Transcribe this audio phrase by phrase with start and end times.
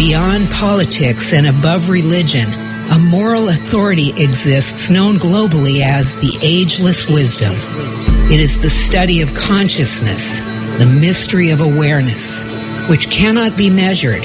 [0.00, 2.50] Beyond politics and above religion,
[2.90, 7.52] a moral authority exists known globally as the ageless wisdom.
[8.32, 10.38] It is the study of consciousness,
[10.78, 12.44] the mystery of awareness,
[12.88, 14.24] which cannot be measured,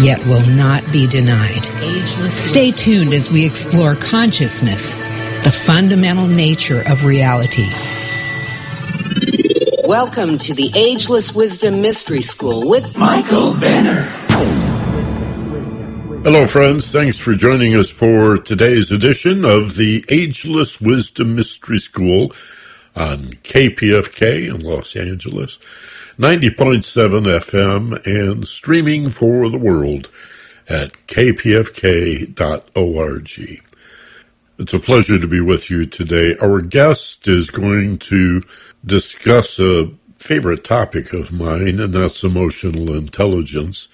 [0.00, 1.66] yet will not be denied.
[2.32, 4.94] Stay tuned as we explore consciousness,
[5.44, 7.68] the fundamental nature of reality.
[9.86, 14.25] Welcome to the Ageless Wisdom Mystery School with Michael Benner.
[16.26, 16.90] Hello, friends.
[16.90, 22.32] Thanks for joining us for today's edition of the Ageless Wisdom Mystery School
[22.96, 25.56] on KPFK in Los Angeles,
[26.18, 30.08] 90.7 FM, and streaming for the world
[30.68, 32.34] at kpfk.org.
[34.58, 36.34] It's a pleasure to be with you today.
[36.42, 38.42] Our guest is going to
[38.84, 43.86] discuss a favorite topic of mine, and that's emotional intelligence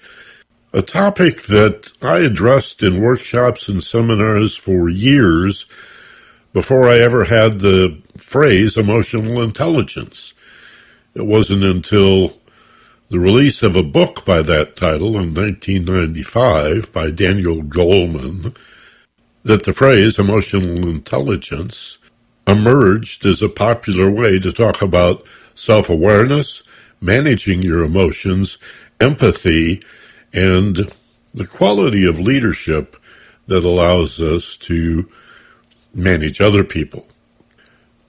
[0.73, 5.67] a topic that I addressed in workshops and seminars for years
[6.51, 10.33] before I ever had the phrase emotional intelligence.
[11.13, 12.39] It wasn't until
[13.09, 18.55] the release of a book by that title in 1995 by Daniel Goleman
[19.43, 21.99] that the phrase emotional intelligence
[22.47, 26.63] emerged as a popular way to talk about self awareness,
[26.99, 28.57] managing your emotions,
[28.99, 29.83] empathy,
[30.33, 30.91] and
[31.33, 32.95] the quality of leadership
[33.47, 35.09] that allows us to
[35.93, 37.07] manage other people.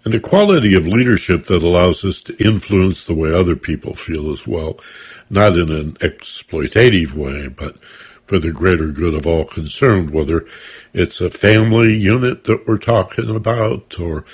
[0.05, 4.31] And the quality of leadership that allows us to influence the way other people feel
[4.33, 4.79] as well,
[5.31, 7.77] not in an exploitative way, but
[8.27, 10.47] for the greater good of all concerned, whether
[10.93, 14.25] it's a family unit that we're talking about, or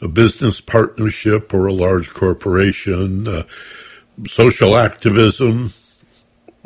[0.00, 3.42] a business partnership, or a large corporation, uh,
[4.26, 5.72] social activism,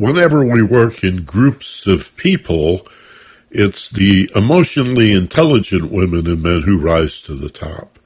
[0.00, 2.86] whenever we work in groups of people,
[3.50, 7.98] it's the emotionally intelligent women and men who rise to the top.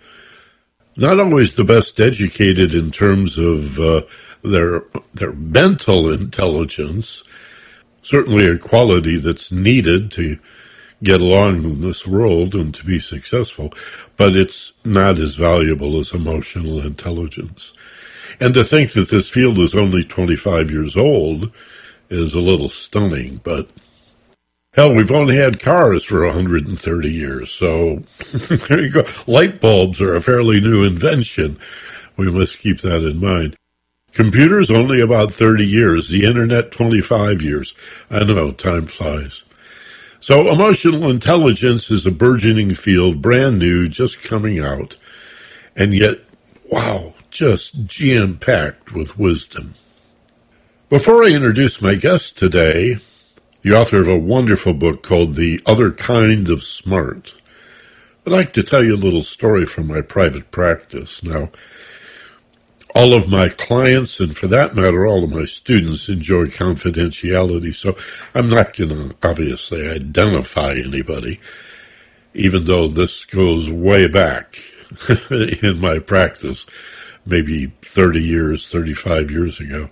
[0.97, 4.03] Not always the best educated in terms of uh,
[4.43, 7.23] their their mental intelligence,
[8.03, 10.39] certainly a quality that's needed to
[11.03, 13.73] get along in this world and to be successful,
[14.17, 17.73] but it's not as valuable as emotional intelligence.
[18.41, 21.53] And to think that this field is only 25 years old
[22.11, 23.69] is a little stunning, but
[24.73, 27.97] hell, we've only had cars for 130 years, so
[28.69, 29.05] there you go.
[29.27, 31.59] Light bulbs are a fairly new invention.
[32.17, 33.57] We must keep that in mind.
[34.13, 37.75] Computers only about 30 years, the internet 25 years.
[38.11, 39.43] I know, time flies.
[40.21, 44.97] So emotional intelligence is a burgeoning field, brand new, just coming out,
[45.77, 46.21] and yet,
[46.71, 49.75] wow, just jam packed with wisdom.
[50.91, 52.99] Before I introduce my guest today,
[53.63, 57.33] the author of a wonderful book called The Other Kind of Smart,
[58.27, 61.23] I'd like to tell you a little story from my private practice.
[61.23, 61.49] Now,
[62.95, 67.97] all of my clients, and for that matter, all of my students enjoy confidentiality, so
[68.35, 71.41] I'm not going to obviously identify anybody,
[72.35, 74.59] even though this goes way back
[75.31, 76.67] in my practice,
[77.25, 79.89] maybe 30 years, 35 years ago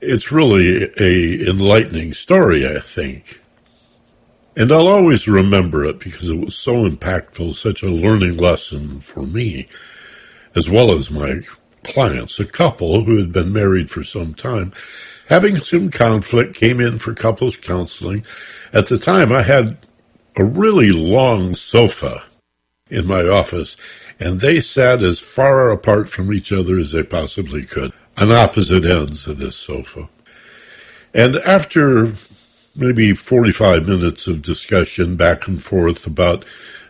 [0.00, 3.40] it's really a enlightening story, I think.
[4.56, 9.22] And I'll always remember it because it was so impactful, such a learning lesson for
[9.22, 9.68] me,
[10.54, 11.40] as well as my
[11.84, 14.72] clients, a couple who had been married for some time,
[15.28, 18.24] having some conflict, came in for couples counseling.
[18.72, 19.78] At the time, I had
[20.36, 22.24] a really long sofa
[22.88, 23.76] in my office,
[24.18, 28.84] and they sat as far apart from each other as they possibly could on opposite
[28.84, 30.08] ends of this sofa.
[31.14, 32.12] And after
[32.76, 36.44] maybe 45 minutes of discussion back and forth about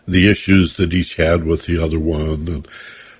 [0.06, 2.68] the issues that each had with the other one and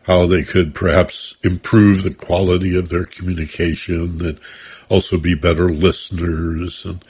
[0.03, 4.41] how they could perhaps improve the quality of their communication and
[4.89, 7.05] also be better listeners and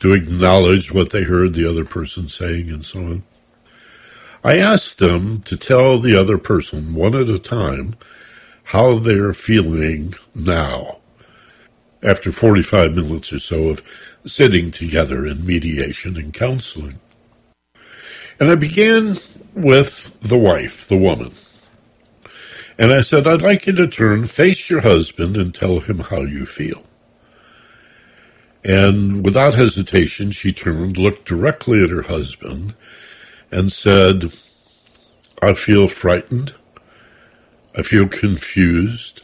[0.00, 3.22] to acknowledge what they heard the other person saying and so on.
[4.44, 7.96] I asked them to tell the other person one at a time
[8.66, 10.98] how they're feeling now
[12.02, 13.82] after 45 minutes or so of
[14.26, 16.98] sitting together in mediation and counseling.
[18.40, 19.14] And I began
[19.54, 21.32] with the wife, the woman.
[22.76, 26.22] And I said, I'd like you to turn, face your husband, and tell him how
[26.22, 26.84] you feel.
[28.64, 32.74] And without hesitation, she turned, looked directly at her husband,
[33.52, 34.32] and said,
[35.40, 36.55] I feel frightened.
[37.76, 39.22] I feel confused.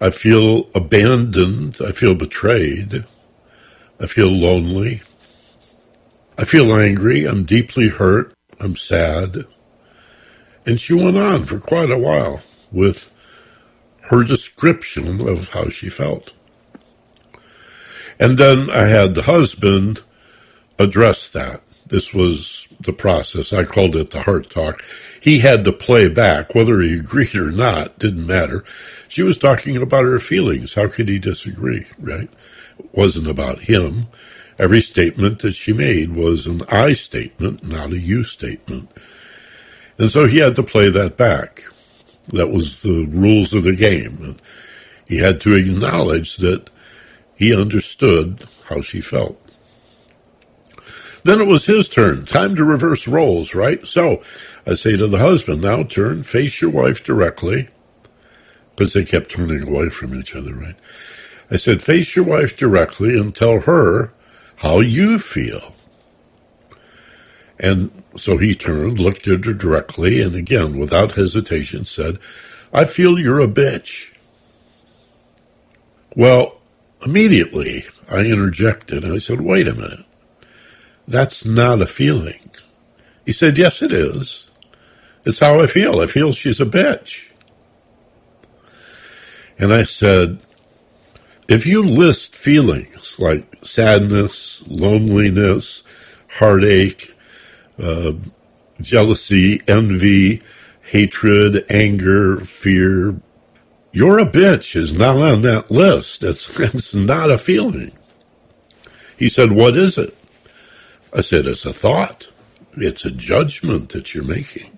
[0.00, 1.78] I feel abandoned.
[1.80, 3.04] I feel betrayed.
[3.98, 5.00] I feel lonely.
[6.36, 7.24] I feel angry.
[7.24, 8.34] I'm deeply hurt.
[8.60, 9.46] I'm sad.
[10.66, 12.40] And she went on for quite a while
[12.70, 13.10] with
[14.10, 16.34] her description of how she felt.
[18.18, 20.02] And then I had the husband
[20.78, 21.62] address that.
[21.86, 23.52] This was the process.
[23.52, 24.82] I called it the heart talk.
[25.24, 28.62] He had to play back, whether he agreed or not, didn't matter.
[29.08, 30.74] She was talking about her feelings.
[30.74, 32.28] How could he disagree, right?
[32.78, 34.08] It wasn't about him.
[34.58, 38.90] Every statement that she made was an I statement, not a you statement.
[39.96, 41.64] And so he had to play that back.
[42.28, 44.18] That was the rules of the game.
[44.20, 44.42] And
[45.08, 46.68] he had to acknowledge that
[47.34, 49.40] he understood how she felt.
[51.22, 52.26] Then it was his turn.
[52.26, 53.86] Time to reverse roles, right?
[53.86, 54.22] So
[54.66, 57.68] I say to the husband, now turn, face your wife directly,
[58.70, 60.76] because they kept turning away from each other, right?
[61.50, 64.12] I said, face your wife directly and tell her
[64.56, 65.74] how you feel.
[67.58, 72.18] And so he turned, looked at her directly, and again, without hesitation, said,
[72.72, 74.12] I feel you're a bitch.
[76.16, 76.58] Well,
[77.04, 80.04] immediately I interjected and I said, wait a minute.
[81.06, 82.50] That's not a feeling.
[83.26, 84.43] He said, yes, it is.
[85.24, 86.00] It's how I feel.
[86.00, 87.28] I feel she's a bitch.
[89.58, 90.38] And I said,
[91.48, 95.82] if you list feelings like sadness, loneliness,
[96.30, 97.14] heartache,
[97.78, 98.12] uh,
[98.80, 100.42] jealousy, envy,
[100.82, 103.16] hatred, anger, fear,
[103.92, 106.24] you're a bitch is not on that list.
[106.24, 107.92] It's, it's not a feeling.
[109.16, 110.16] He said, What is it?
[111.12, 112.28] I said, It's a thought.
[112.76, 114.73] It's a judgment that you're making.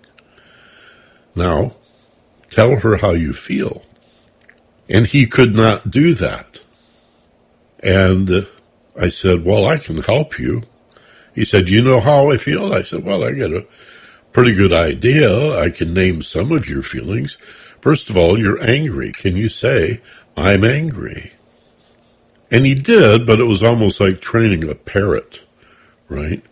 [1.37, 1.77] Now,
[2.51, 3.83] tell her how you feel.
[4.89, 6.61] And he could not do that.
[7.81, 8.47] And
[8.99, 10.63] I said, Well, I can help you.
[11.35, 12.73] He said, You know how I feel?
[12.73, 13.67] I said, Well, I get a
[14.33, 15.59] pretty good idea.
[15.59, 17.37] I can name some of your feelings.
[17.81, 19.13] First of all, you're angry.
[19.13, 20.01] Can you say,
[20.37, 21.33] I'm angry?
[22.51, 25.43] And he did, but it was almost like training a parrot,
[26.09, 26.43] right?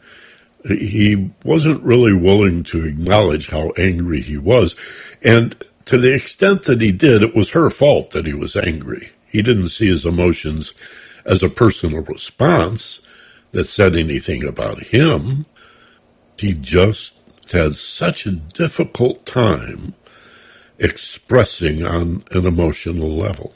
[0.66, 4.74] He wasn't really willing to acknowledge how angry he was.
[5.22, 5.56] And
[5.86, 9.10] to the extent that he did, it was her fault that he was angry.
[9.26, 10.72] He didn't see his emotions
[11.26, 13.00] as a personal response
[13.52, 15.46] that said anything about him.
[16.38, 17.14] He just
[17.52, 19.94] had such a difficult time
[20.78, 23.52] expressing on an emotional level.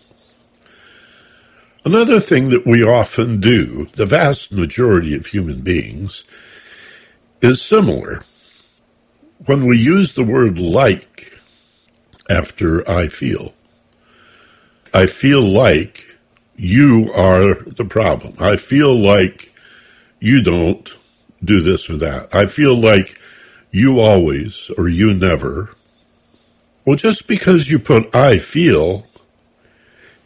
[1.84, 6.24] Another thing that we often do, the vast majority of human beings,
[7.40, 8.22] is similar.
[9.46, 11.38] When we use the word like
[12.28, 13.54] after I feel,
[14.92, 16.16] I feel like
[16.56, 18.34] you are the problem.
[18.40, 19.52] I feel like
[20.20, 20.94] you don't
[21.44, 22.34] do this or that.
[22.34, 23.20] I feel like
[23.70, 25.70] you always or you never.
[26.84, 29.06] Well, just because you put I feel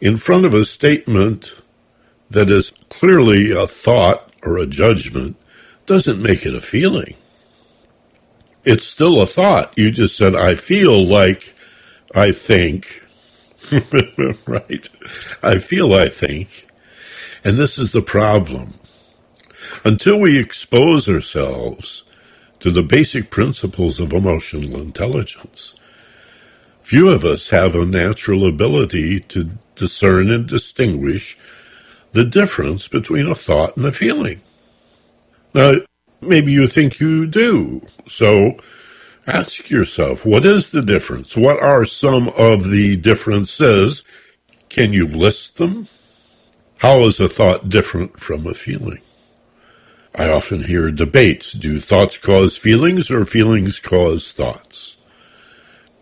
[0.01, 1.53] in front of a statement
[2.29, 5.37] that is clearly a thought or a judgment
[5.85, 7.15] doesn't make it a feeling.
[8.65, 9.73] It's still a thought.
[9.77, 11.53] You just said, I feel like
[12.15, 13.03] I think.
[14.47, 14.89] right?
[15.41, 16.67] I feel I think.
[17.43, 18.75] And this is the problem.
[19.83, 22.03] Until we expose ourselves
[22.59, 25.73] to the basic principles of emotional intelligence,
[26.81, 31.37] few of us have a natural ability to discern and distinguish
[32.13, 34.41] the difference between a thought and a feeling.
[35.53, 35.75] Now,
[36.21, 37.85] maybe you think you do.
[38.07, 38.57] So
[39.27, 41.37] ask yourself, what is the difference?
[41.37, 44.03] What are some of the differences?
[44.69, 45.87] Can you list them?
[46.77, 49.01] How is a thought different from a feeling?
[50.15, 51.53] I often hear debates.
[51.53, 54.97] Do thoughts cause feelings or feelings cause thoughts?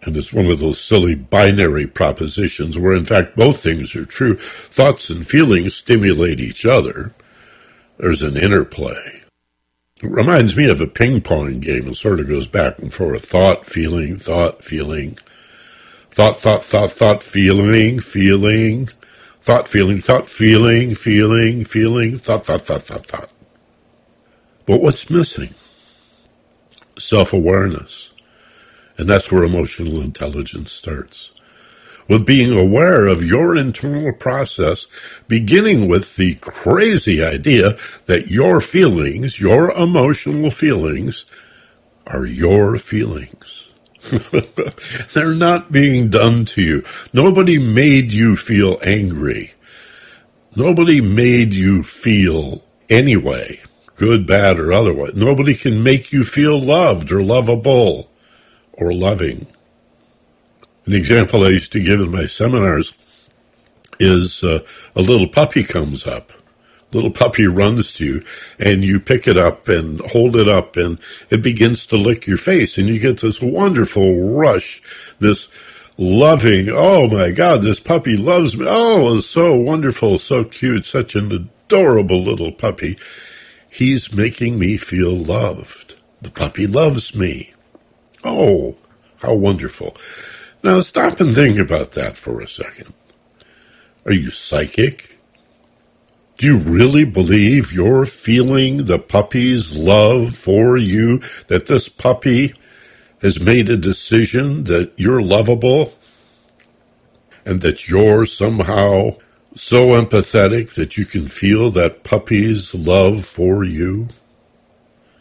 [0.04, 4.36] And it's one of those silly binary propositions where, in fact, both things are true.
[4.38, 7.14] Thoughts and feelings stimulate each other.
[7.98, 9.21] There's an interplay.
[10.02, 11.88] It reminds me of a ping pong game.
[11.88, 13.26] It sort of goes back and forth.
[13.26, 15.20] Thought, feeling, thought, feeling.
[16.12, 18.90] Thought, thought, thought, thought, feeling, feeling.
[19.42, 22.18] Thought, feeling, thought, feeling, feeling, feeling.
[22.18, 23.30] Thought, thought, thought, thought, thought.
[24.66, 25.54] But what's missing?
[26.98, 28.10] Self awareness.
[28.98, 31.31] And that's where emotional intelligence starts.
[32.12, 34.86] With being aware of your internal process,
[35.30, 41.24] beginning with the crazy idea that your feelings, your emotional feelings,
[42.06, 43.70] are your feelings.
[45.14, 46.84] They're not being done to you.
[47.14, 49.54] Nobody made you feel angry.
[50.54, 53.62] Nobody made you feel anyway,
[53.96, 55.16] good, bad, or otherwise.
[55.16, 58.12] Nobody can make you feel loved or lovable
[58.74, 59.48] or loving.
[60.86, 62.94] An example I used to give in my seminars
[64.00, 64.60] is uh,
[64.96, 66.34] a little puppy comes up.
[66.92, 68.24] Little puppy runs to you
[68.60, 72.38] and you pick it up and hold it up and it begins to lick your
[72.38, 74.82] face and you get this wonderful rush,
[75.20, 75.48] this
[75.98, 78.66] loving, oh my God, this puppy loves me.
[78.68, 82.98] Oh, it's so wonderful, so cute, such an adorable little puppy.
[83.70, 85.96] He's making me feel loved.
[86.22, 87.54] The puppy loves me.
[88.24, 88.76] Oh,
[89.18, 89.96] how wonderful.
[90.64, 92.94] Now stop and think about that for a second.
[94.06, 95.18] Are you psychic?
[96.38, 102.54] Do you really believe you're feeling the puppy's love for you, that this puppy
[103.22, 105.94] has made a decision that you're lovable
[107.46, 109.12] and that you're somehow
[109.56, 114.08] so empathetic that you can feel that puppy's love for you?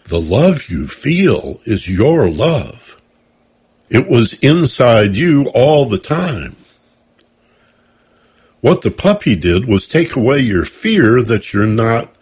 [0.09, 3.00] The love you feel is your love.
[3.91, 6.57] It was inside you all the time.
[8.61, 12.15] What the puppy did was take away your fear that you're not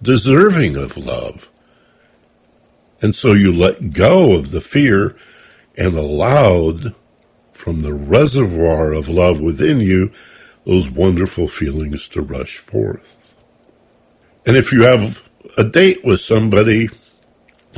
[0.00, 1.50] deserving of love.
[3.02, 5.16] And so you let go of the fear
[5.76, 6.94] and allowed
[7.52, 10.12] from the reservoir of love within you
[10.64, 13.16] those wonderful feelings to rush forth.
[14.46, 15.22] And if you have
[15.56, 16.90] a date with somebody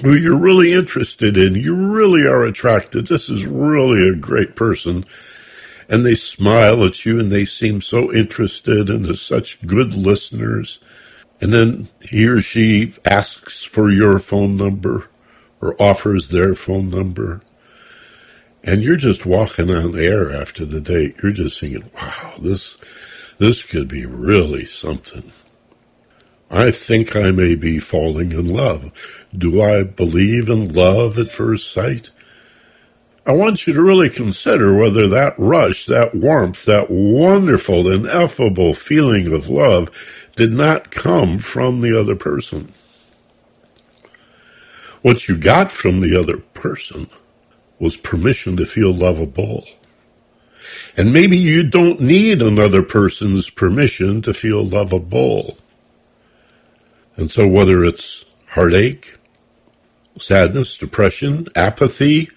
[0.02, 5.04] who you're really interested in, you really are attracted, this is really a great person,
[5.88, 10.78] and they smile at you and they seem so interested and they're such good listeners.
[11.40, 15.08] And then he or she asks for your phone number
[15.60, 17.40] or offers their phone number.
[18.62, 21.16] And you're just walking on air after the date.
[21.22, 22.76] You're just thinking, wow, this,
[23.38, 25.32] this could be really something.
[26.50, 28.92] I think I may be falling in love.
[29.36, 32.10] Do I believe in love at first sight?
[33.24, 39.32] I want you to really consider whether that rush, that warmth, that wonderful, ineffable feeling
[39.32, 39.88] of love
[40.34, 42.72] did not come from the other person.
[45.02, 47.08] What you got from the other person
[47.78, 49.66] was permission to feel lovable.
[50.96, 55.56] And maybe you don't need another person's permission to feel lovable.
[57.16, 59.19] And so whether it's heartache,
[60.20, 62.30] sadness, depression, apathy,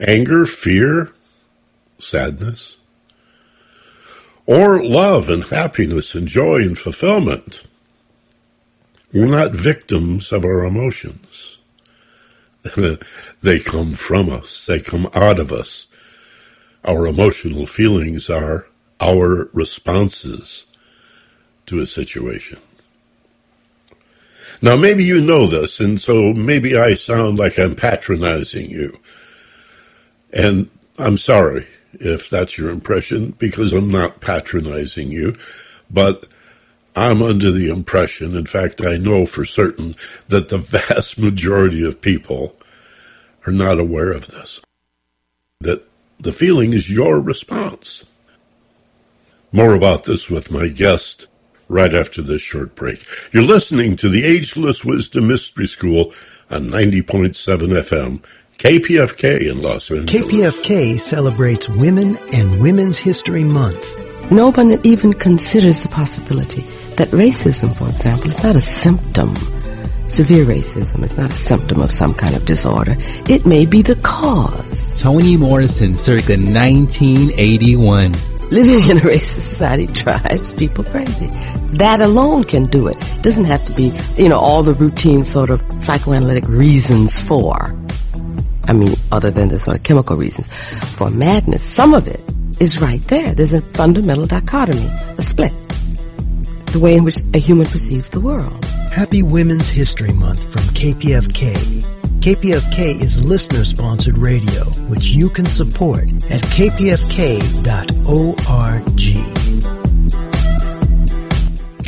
[0.00, 1.12] anger, fear,
[1.98, 2.76] sadness,
[4.46, 7.62] or love and happiness and joy and fulfillment,
[9.12, 11.58] we're not victims of our emotions.
[13.42, 14.66] they come from us.
[14.66, 15.86] They come out of us.
[16.84, 18.66] Our emotional feelings are
[19.00, 20.66] our responses
[21.66, 22.58] to a situation.
[24.60, 28.98] Now, maybe you know this, and so maybe I sound like I'm patronizing you.
[30.32, 35.36] And I'm sorry if that's your impression, because I'm not patronizing you,
[35.90, 36.26] but
[36.96, 39.94] I'm under the impression, in fact, I know for certain,
[40.26, 42.56] that the vast majority of people
[43.46, 44.60] are not aware of this.
[45.60, 45.88] That
[46.18, 48.04] the feeling is your response.
[49.52, 51.27] More about this with my guest
[51.68, 53.06] right after this short break.
[53.32, 56.12] You're listening to the Ageless Wisdom Mystery School
[56.50, 58.22] on 90.7 FM,
[58.58, 60.10] KPFK in Los Angeles.
[60.10, 63.96] KPFK celebrates Women and Women's History Month.
[64.30, 66.62] No one even considers the possibility
[66.96, 69.34] that racism, for example, is not a symptom.
[70.14, 72.96] Severe racism is not a symptom of some kind of disorder.
[73.28, 74.64] It may be the cause.
[75.00, 78.12] Toni Morrison, circa 1981.
[78.50, 81.57] Living in a racist society drives people crazy.
[81.72, 82.98] That alone can do it.
[83.22, 87.76] Doesn't have to be, you know, all the routine sort of psychoanalytic reasons for.
[88.66, 90.52] I mean, other than the sort of chemical reasons
[90.96, 91.60] for madness.
[91.76, 92.20] Some of it
[92.60, 93.34] is right there.
[93.34, 94.86] There's a fundamental dichotomy,
[95.18, 95.52] a split
[96.72, 98.64] the way in which a human perceives the world.
[98.92, 101.54] Happy Women's History Month from KPFK.
[102.20, 107.08] KPFK is listener sponsored radio, which you can support at kpfk.org.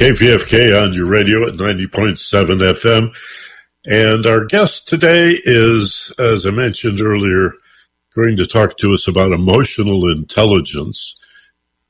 [0.00, 2.16] KPFK on your radio at 90.7
[2.73, 3.14] FM.
[3.85, 7.52] And our guest today is, as I mentioned earlier,
[8.14, 11.16] going to talk to us about emotional intelligence.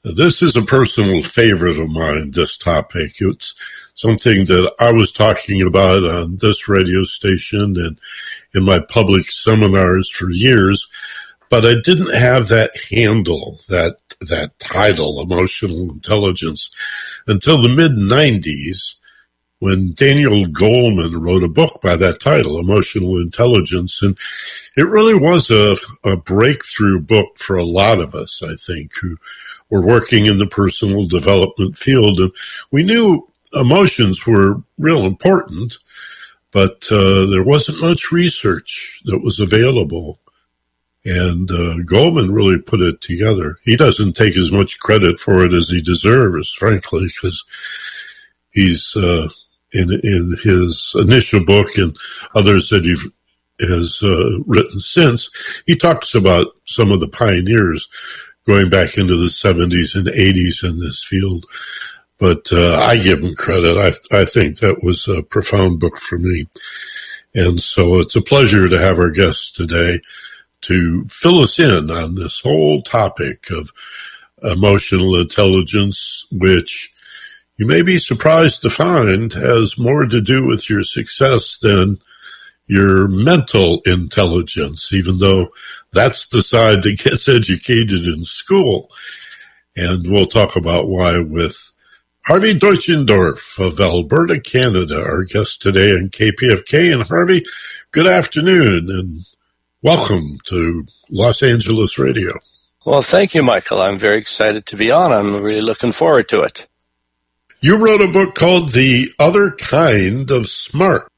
[0.03, 3.13] This is a personal favorite of mine, this topic.
[3.21, 3.55] It's
[3.95, 7.97] something that I was talking about on this radio station and
[8.53, 10.85] in my public seminars for years,
[11.51, 16.71] but I didn't have that handle, that, that title, emotional intelligence,
[17.27, 18.95] until the mid 90s
[19.61, 24.03] when Daniel Goleman wrote a book by that title, Emotional Intelligence.
[24.03, 24.19] And
[24.77, 29.19] it really was a, a breakthrough book for a lot of us, I think, who
[29.69, 32.21] were working in the personal development field.
[32.21, 32.33] And
[32.71, 35.77] we knew emotions were real important,
[36.53, 40.20] but uh, there wasn't much research that was available.
[41.05, 43.59] And uh, Goleman really put it together.
[43.65, 47.43] He doesn't take as much credit for it as he deserves, frankly, because
[48.51, 49.29] he's uh,
[49.73, 51.97] in in his initial book and
[52.35, 52.95] others that he
[53.67, 55.31] has uh, written since.
[55.67, 57.89] He talks about some of the pioneers
[58.47, 61.47] going back into the 70s and 80s in this field.
[62.19, 63.77] But uh, I give him credit.
[63.79, 66.47] I, I think that was a profound book for me.
[67.35, 70.01] And so it's a pleasure to have our guest today
[70.63, 73.71] to fill us in on this whole topic of
[74.43, 76.93] emotional intelligence, which
[77.57, 81.99] you may be surprised to find has more to do with your success than
[82.67, 85.49] your mental intelligence, even though
[85.93, 88.89] that's the side that gets educated in school.
[89.77, 91.73] And we'll talk about why with
[92.27, 96.93] Harvey Deutschendorf of Alberta, Canada, our guest today on KPFK.
[96.93, 97.45] And Harvey,
[97.93, 99.27] good afternoon and
[99.83, 102.39] welcome to Los Angeles Radio.
[102.85, 103.81] Well, thank you, Michael.
[103.81, 105.13] I'm very excited to be on.
[105.13, 106.69] I'm really looking forward to it.
[107.61, 111.09] You wrote a book called The Other Kind of Smart,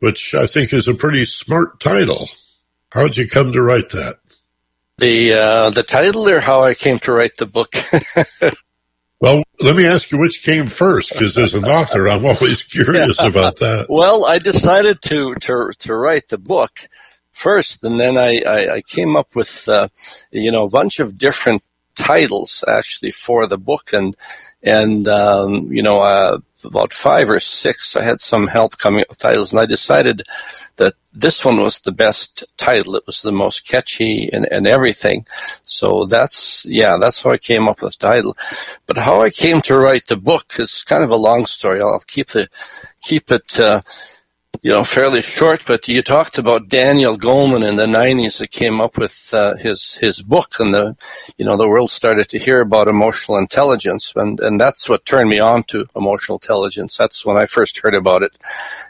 [0.00, 2.28] which I think is a pretty smart title.
[2.90, 4.16] How'd you come to write that?
[4.98, 7.72] The uh, the title or how I came to write the book?
[9.20, 13.16] well, let me ask you which came first, because as an author, I'm always curious
[13.22, 13.28] yeah.
[13.28, 13.86] about that.
[13.88, 16.86] Well, I decided to to to write the book
[17.46, 19.88] first, and then I I, I came up with uh,
[20.30, 21.62] you know a bunch of different
[21.94, 24.16] titles actually for the book, and
[24.62, 29.10] and um, you know uh, about five or six, I had some help coming up
[29.10, 30.22] with titles, and I decided
[30.76, 32.96] that this one was the best title.
[32.96, 35.26] It was the most catchy and, and everything.
[35.64, 38.36] So that's, yeah, that's how I came up with the title.
[38.86, 41.82] But how I came to write the book is kind of a long story.
[41.82, 42.48] I'll keep the,
[43.02, 43.82] keep it, uh,
[44.62, 48.78] you know, fairly short, but you talked about Daniel Goleman in the 90s that came
[48.78, 50.96] up with uh, his his book, and the
[51.38, 55.30] you know the world started to hear about emotional intelligence, and and that's what turned
[55.30, 56.96] me on to emotional intelligence.
[56.96, 58.36] That's when I first heard about it,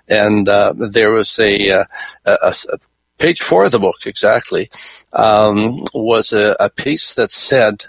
[0.09, 1.85] and uh, there was a, uh,
[2.25, 2.79] a, a,
[3.19, 4.69] page four of the book exactly
[5.13, 7.85] um, was a, a piece that said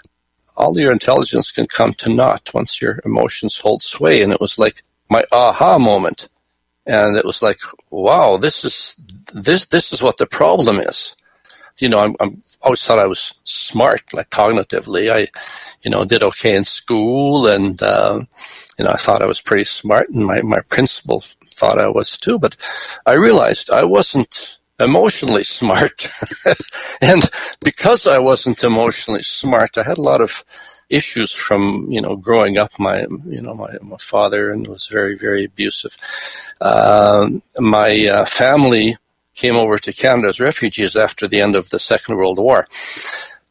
[0.56, 4.56] all your intelligence can come to naught once your emotions hold sway, and it was
[4.56, 6.28] like my aha moment
[6.86, 8.96] and it was like, wow, this is
[9.32, 11.16] this this is what the problem is.
[11.78, 15.10] You know, I'm, I'm always thought I was smart, like cognitively.
[15.10, 15.28] I,
[15.82, 18.28] you know, did okay in school, and um,
[18.78, 22.16] you know, I thought I was pretty smart, and my my principal thought I was
[22.18, 22.38] too.
[22.38, 22.56] But
[23.06, 26.08] I realized I wasn't emotionally smart,
[27.00, 27.22] and
[27.64, 30.44] because I wasn't emotionally smart, I had a lot of
[30.92, 32.72] issues from you know growing up.
[32.78, 35.96] My you know my my father and was very very abusive.
[36.60, 37.28] Uh,
[37.58, 38.96] my uh, family
[39.34, 42.66] came over to Canada as refugees after the end of the Second World War.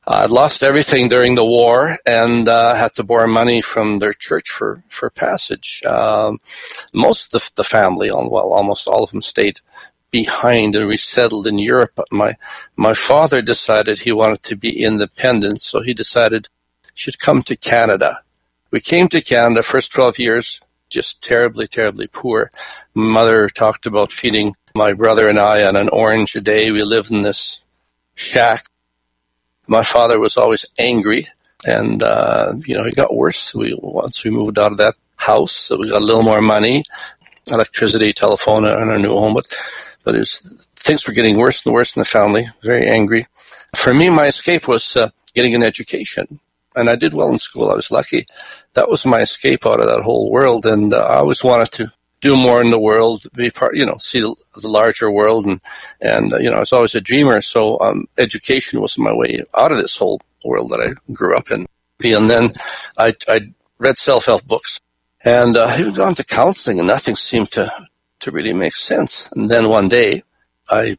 [0.08, 4.50] I'd lost everything during the war and uh, had to borrow money from their church
[4.50, 5.82] for for passage.
[5.86, 6.40] Um,
[6.94, 9.60] most of the, the family, well, almost all of them, stayed
[10.10, 11.92] behind and resettled in Europe.
[11.96, 12.36] But my
[12.76, 16.50] my father decided he wanted to be independent, so he decided
[16.94, 18.22] should come to Canada.
[18.72, 22.52] We came to Canada first 12 years, just terribly, terribly poor.
[22.94, 26.72] Mother talked about feeding my brother and I on an orange a day.
[26.72, 27.62] We lived in this
[28.16, 28.66] shack.
[29.68, 31.28] My father was always angry,
[31.66, 33.54] and uh, you know it got worse.
[33.54, 36.84] We once we moved out of that house, so we got a little more money,
[37.48, 39.34] electricity, telephone, and our new home.
[39.34, 39.56] But
[40.04, 40.42] but was,
[40.76, 42.48] things were getting worse and worse in the family.
[42.64, 43.28] Very angry.
[43.76, 46.40] For me, my escape was uh, getting an education
[46.76, 47.70] and I did well in school.
[47.70, 48.26] I was lucky.
[48.74, 51.92] That was my escape out of that whole world, and uh, I always wanted to
[52.22, 55.60] do more in the world, be part, you know, see the, the larger world, and
[56.00, 57.42] and uh, you know, I was always a dreamer.
[57.42, 61.52] So um, education was my way out of this whole world that I grew up
[61.52, 61.66] in.
[62.04, 62.54] And then
[62.98, 63.42] I, I
[63.78, 64.80] read self help books,
[65.24, 67.72] and uh, I even gone to counseling, and nothing seemed to
[68.22, 69.30] to really make sense.
[69.36, 70.24] And then one day,
[70.70, 70.98] I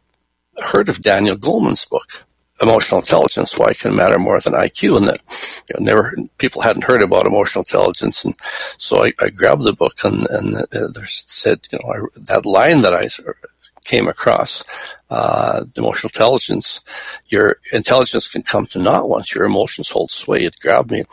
[0.59, 2.25] heard of Daniel Goleman's book,
[2.63, 5.21] emotional intelligence, why can matter more than IQ, and that
[5.69, 8.35] you know, never people hadn't heard about emotional intelligence, and
[8.79, 12.83] so I, I grabbed the book and and uh, said you know I, that line
[12.83, 13.09] that I
[13.85, 14.63] came across,
[15.11, 16.81] uh, emotional intelligence,
[17.29, 20.45] your intelligence can come to naught once your emotions hold sway.
[20.45, 21.05] It grabbed me.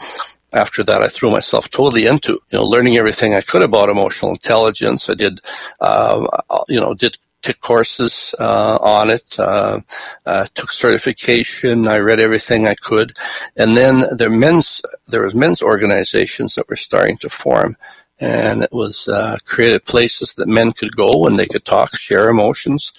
[0.53, 4.31] after that, I threw myself totally into, you know, learning everything I could about emotional
[4.31, 5.09] intelligence.
[5.09, 5.41] I did,
[5.79, 6.25] uh,
[6.67, 9.79] you know, did took courses uh, on it, uh,
[10.25, 11.87] uh, took certification.
[11.87, 13.13] I read everything I could,
[13.55, 17.77] and then there men's there was men's organizations that were starting to form,
[18.19, 22.29] and it was uh, created places that men could go and they could talk, share
[22.29, 22.91] emotions,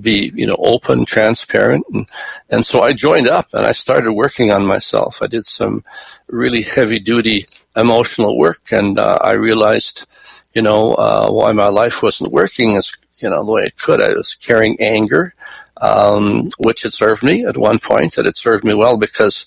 [0.00, 2.08] be you know open, transparent, and
[2.50, 5.20] and so I joined up and I started working on myself.
[5.22, 5.84] I did some
[6.28, 10.06] really heavy duty emotional work, and uh, I realized.
[10.54, 14.02] You know uh, why my life wasn't working as you know, the way it could.
[14.02, 15.34] I was carrying anger,
[15.78, 18.14] um, which had served me at one point.
[18.14, 19.46] That It served me well because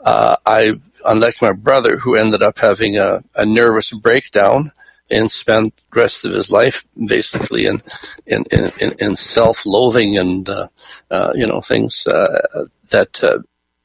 [0.00, 4.72] uh, I, unlike my brother, who ended up having a, a nervous breakdown
[5.10, 7.80] and spent the rest of his life basically in
[8.26, 10.66] in, in, in self-loathing and uh,
[11.10, 13.38] uh, you know things uh, that uh,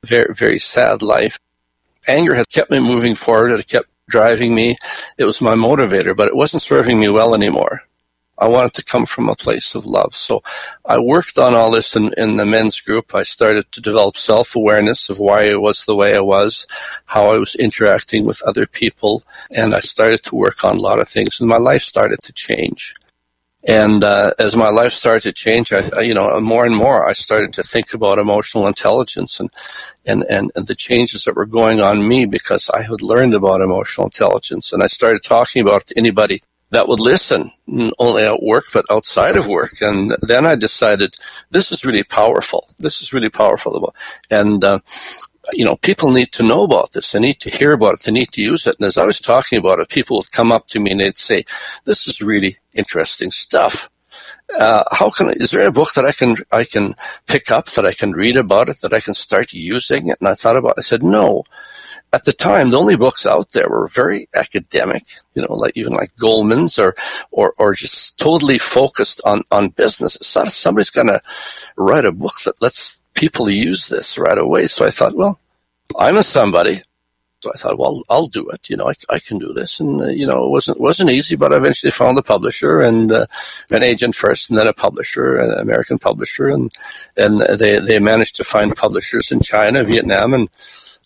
[0.04, 1.40] very very sad life.
[2.08, 3.52] Anger has kept me moving forward.
[3.60, 4.76] It kept driving me.
[5.18, 7.84] It was my motivator, but it wasn't serving me well anymore.
[8.42, 10.16] I wanted to come from a place of love.
[10.16, 10.42] So
[10.84, 13.14] I worked on all this in, in the men's group.
[13.14, 16.66] I started to develop self awareness of why I was the way I was,
[17.06, 19.24] how I was interacting with other people,
[19.56, 22.34] and I started to work on a lot of things, and my life started to
[22.34, 22.96] change.
[23.64, 27.14] And uh, as my life started to change, I, you know, more and more, I
[27.14, 29.52] started to think about emotional intelligence and,
[30.04, 33.62] and, and, and the changes that were going on me because I had learned about
[33.62, 34.74] emotional intelligence.
[34.74, 38.66] And I started talking about it to anybody that would listen, not only at work,
[38.74, 39.82] but outside of work.
[39.82, 41.16] And then I decided
[41.52, 42.70] this is really powerful.
[42.80, 43.94] This is really powerful.
[44.30, 44.80] And, uh,
[45.54, 47.12] you know, people need to know about this.
[47.12, 48.04] They need to hear about it.
[48.04, 48.78] They need to use it.
[48.80, 51.18] And as I was talking about it, people would come up to me and they'd
[51.18, 51.46] say,
[51.84, 53.90] this is really interesting stuff.
[54.58, 56.94] Uh, how can is there a book that I can I can
[57.26, 60.12] pick up that I can read about it that I can start using?
[60.12, 60.80] And I thought about it.
[60.80, 61.44] I said no
[62.14, 65.94] at the time, the only books out there were very academic, you know, like even
[65.94, 66.94] like Goleman's or,
[67.32, 70.18] or, or just totally focused on, on business.
[70.18, 71.22] It's not somebody's going to
[71.78, 74.68] write a book that lets people use this right away.
[74.68, 75.40] So I thought, well,
[75.98, 76.84] I'm a somebody.
[77.40, 78.70] So I thought, well, I'll do it.
[78.70, 79.80] You know, I, I can do this.
[79.80, 83.12] And, uh, you know, it wasn't, wasn't easy, but I eventually found a publisher and
[83.12, 83.26] uh,
[83.72, 86.50] an agent first and then a publisher, an American publisher.
[86.50, 86.72] And,
[87.16, 90.50] and they, they managed to find publishers in China, Vietnam, and,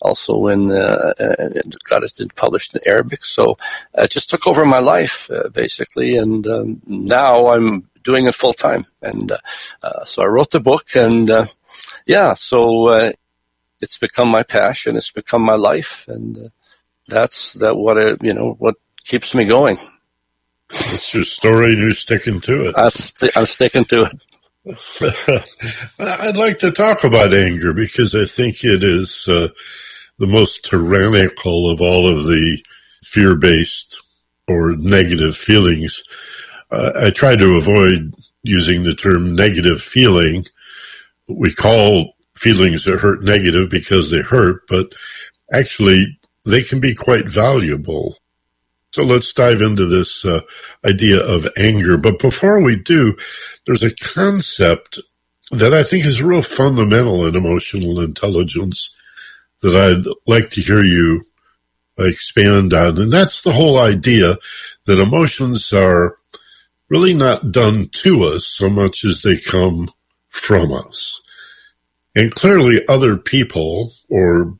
[0.02, 1.12] also when uh,
[1.88, 3.24] got it published in Arabic.
[3.24, 3.56] So
[3.94, 8.52] it just took over my life uh, basically, and um, now I'm doing it full
[8.52, 8.86] time.
[9.02, 9.38] And uh,
[9.82, 11.46] uh, so I wrote the book, and uh,
[12.06, 13.12] yeah, so uh,
[13.80, 14.96] it's become my passion.
[14.96, 16.50] It's become my life, and
[17.08, 19.78] that's that what it, you know what keeps me going.
[20.70, 22.74] It's your story, and you're sticking to it.
[22.90, 24.22] St- I'm sticking to it.
[25.98, 29.48] I'd like to talk about anger because I think it is uh,
[30.18, 32.58] the most tyrannical of all of the
[33.02, 34.00] fear based
[34.48, 36.02] or negative feelings.
[36.70, 40.44] Uh, I try to avoid using the term negative feeling.
[41.28, 44.92] We call feelings that hurt negative because they hurt, but
[45.52, 48.16] actually they can be quite valuable.
[48.92, 50.40] So let's dive into this uh,
[50.84, 51.98] idea of anger.
[51.98, 53.16] But before we do,
[53.66, 54.98] there's a concept
[55.50, 58.94] that I think is real fundamental in emotional intelligence
[59.62, 61.22] that I'd like to hear you
[61.98, 63.00] expand on.
[63.00, 64.36] And that's the whole idea
[64.84, 66.18] that emotions are
[66.88, 69.90] really not done to us so much as they come
[70.28, 71.20] from us.
[72.14, 74.58] And clearly, other people or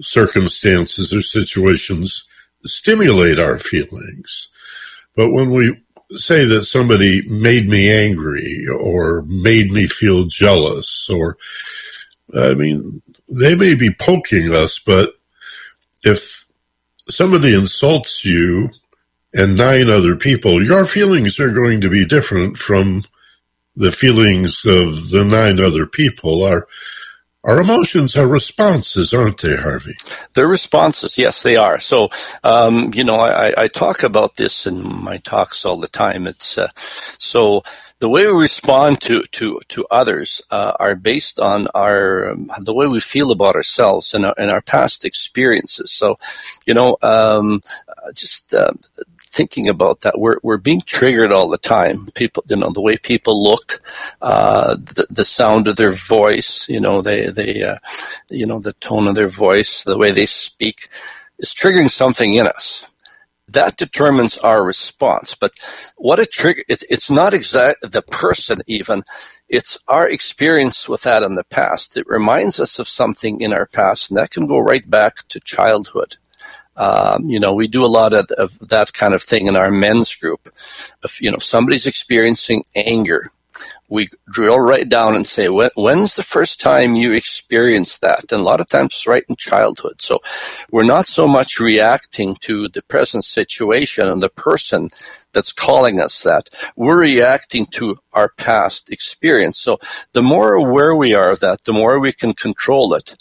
[0.00, 2.24] circumstances or situations
[2.64, 4.48] stimulate our feelings.
[5.16, 5.82] But when we
[6.16, 11.36] say that somebody made me angry or made me feel jealous or
[12.36, 15.14] I mean, they may be poking us, but
[16.04, 16.46] if
[17.10, 18.70] somebody insults you
[19.34, 23.02] and nine other people, your feelings are going to be different from
[23.76, 26.42] the feelings of the nine other people.
[26.44, 26.66] Our
[27.44, 29.94] our emotions are responses, aren't they, Harvey?
[30.34, 31.16] They're responses.
[31.16, 31.78] Yes, they are.
[31.78, 32.10] So,
[32.42, 36.26] um, you know, I, I, talk about this in my talks all the time.
[36.26, 37.62] It's uh, so
[38.00, 42.74] the way we respond to to to others uh, are based on our um, the
[42.74, 45.90] way we feel about ourselves and our, and our past experiences.
[45.90, 46.18] So,
[46.66, 48.72] you know, um, uh, just uh,
[49.18, 52.08] thinking about that, we're we're being triggered all the time.
[52.14, 53.80] People, you know, the way people look,
[54.22, 57.78] uh, the the sound of their voice, you know, they they, uh,
[58.30, 60.88] you know, the tone of their voice, the way they speak,
[61.38, 62.86] is triggering something in us
[63.48, 65.34] that determines our response.
[65.34, 65.52] But
[65.96, 69.04] what a trigger, it's, it's not exact the person even,
[69.48, 71.96] it's our experience with that in the past.
[71.96, 75.40] It reminds us of something in our past, and that can go right back to
[75.40, 76.16] childhood.
[76.76, 79.70] Um, you know, we do a lot of, of, that kind of thing in our
[79.70, 80.48] men's group.
[81.02, 83.32] If, you know, somebody's experiencing anger,
[83.88, 88.30] we drill right down and say, when, when's the first time you experienced that?
[88.30, 90.00] And a lot of times it's right in childhood.
[90.00, 90.20] So
[90.70, 94.90] we're not so much reacting to the present situation and the person
[95.32, 96.48] that's calling us that.
[96.76, 99.58] We're reacting to our past experience.
[99.58, 99.78] So
[100.12, 103.16] the more aware we are of that, the more we can control it.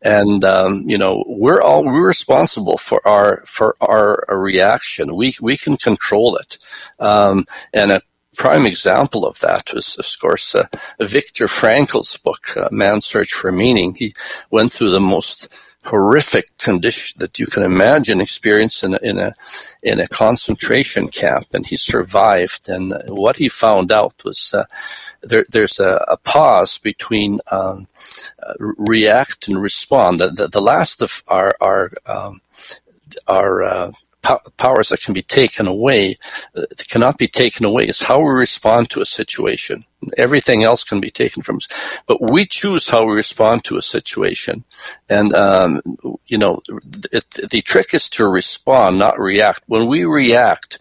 [0.00, 5.16] And um, you know, we're all we're responsible for our for our reaction.
[5.16, 6.58] We we can control it.
[7.00, 8.02] Um, and a
[8.38, 10.64] prime example of that was, of course, uh,
[11.00, 13.94] Viktor Frankl's book, uh, Man's Search for Meaning.
[13.94, 14.14] He
[14.50, 15.52] went through the most
[15.84, 19.34] horrific condition that you can imagine experience in a, in a
[19.82, 22.68] in a concentration camp, and he survived.
[22.68, 24.64] And what he found out was uh,
[25.22, 27.88] there, there's a, a, pause between um,
[28.42, 30.20] uh, react and respond.
[30.20, 32.40] The, the, the, last of our our um,
[33.26, 33.90] our uh,
[34.56, 36.18] powers that can be taken away,
[36.56, 39.84] uh, cannot be taken away, is how we respond to a situation.
[40.16, 41.68] Everything else can be taken from us,
[42.06, 44.64] but we choose how we respond to a situation.
[45.08, 45.80] And um,
[46.26, 46.60] you know,
[47.12, 49.62] it, the trick is to respond, not react.
[49.66, 50.78] When we react,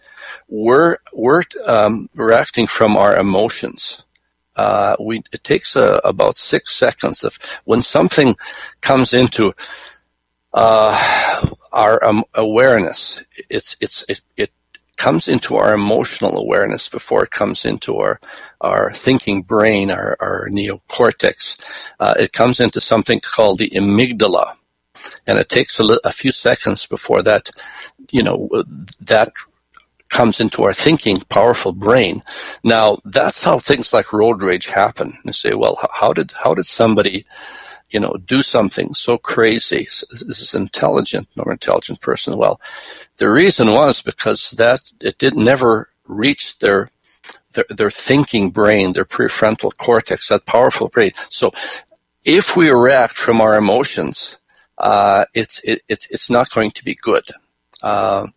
[0.48, 4.04] we're we're um, reacting from our emotions.
[4.56, 8.36] Uh, we it takes uh, about six seconds of when something
[8.82, 9.54] comes into
[10.54, 13.24] uh, our um, awareness.
[13.50, 14.52] It's it's it, it
[14.98, 18.22] comes into our emotional awareness before it comes into our
[18.62, 21.64] our thinking brain, our, our neocortex.
[22.02, 24.58] Uh, it comes into something called the amygdala,
[25.28, 27.52] and it takes a, li- a few seconds before that,
[28.12, 28.50] you know,
[29.02, 29.34] that
[30.10, 32.24] comes into our thinking, powerful brain.
[32.64, 35.18] Now, that's how things like road rage happen.
[35.26, 37.26] You say, well, how did how did somebody
[37.90, 39.88] you know, do something so crazy.
[40.12, 42.38] This is intelligent, nor intelligent person.
[42.38, 42.60] Well,
[43.18, 46.90] the reason was because that it did never reach their,
[47.54, 51.12] their, their thinking brain, their prefrontal cortex, that powerful brain.
[51.30, 51.52] So
[52.24, 54.38] if we react from our emotions,
[54.78, 57.24] uh, it's, it, it's, it's not going to be good.
[57.84, 58.28] Uh,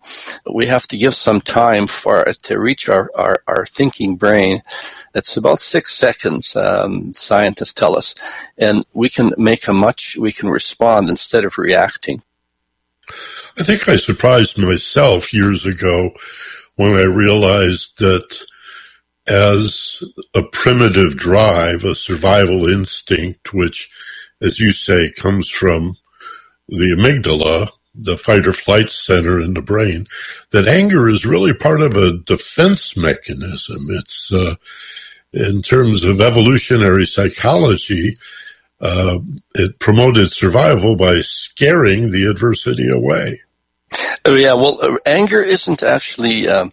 [0.52, 4.62] we have to give some time for it to reach our, our, our thinking brain
[5.14, 8.14] it's about six seconds, um, scientists tell us,
[8.58, 12.22] and we can make a much, we can respond instead of reacting.
[13.58, 16.12] I think I surprised myself years ago
[16.76, 18.40] when I realized that
[19.26, 20.02] as
[20.34, 23.90] a primitive drive, a survival instinct, which,
[24.40, 25.96] as you say, comes from
[26.68, 30.06] the amygdala, the fight or flight center in the brain,
[30.50, 33.86] that anger is really part of a defense mechanism.
[33.90, 34.54] It's, uh,
[35.32, 38.16] in terms of evolutionary psychology,
[38.80, 39.18] uh,
[39.54, 43.40] it promoted survival by scaring the adversity away.
[44.24, 46.70] Oh, yeah, well, uh, anger isn't actually, um,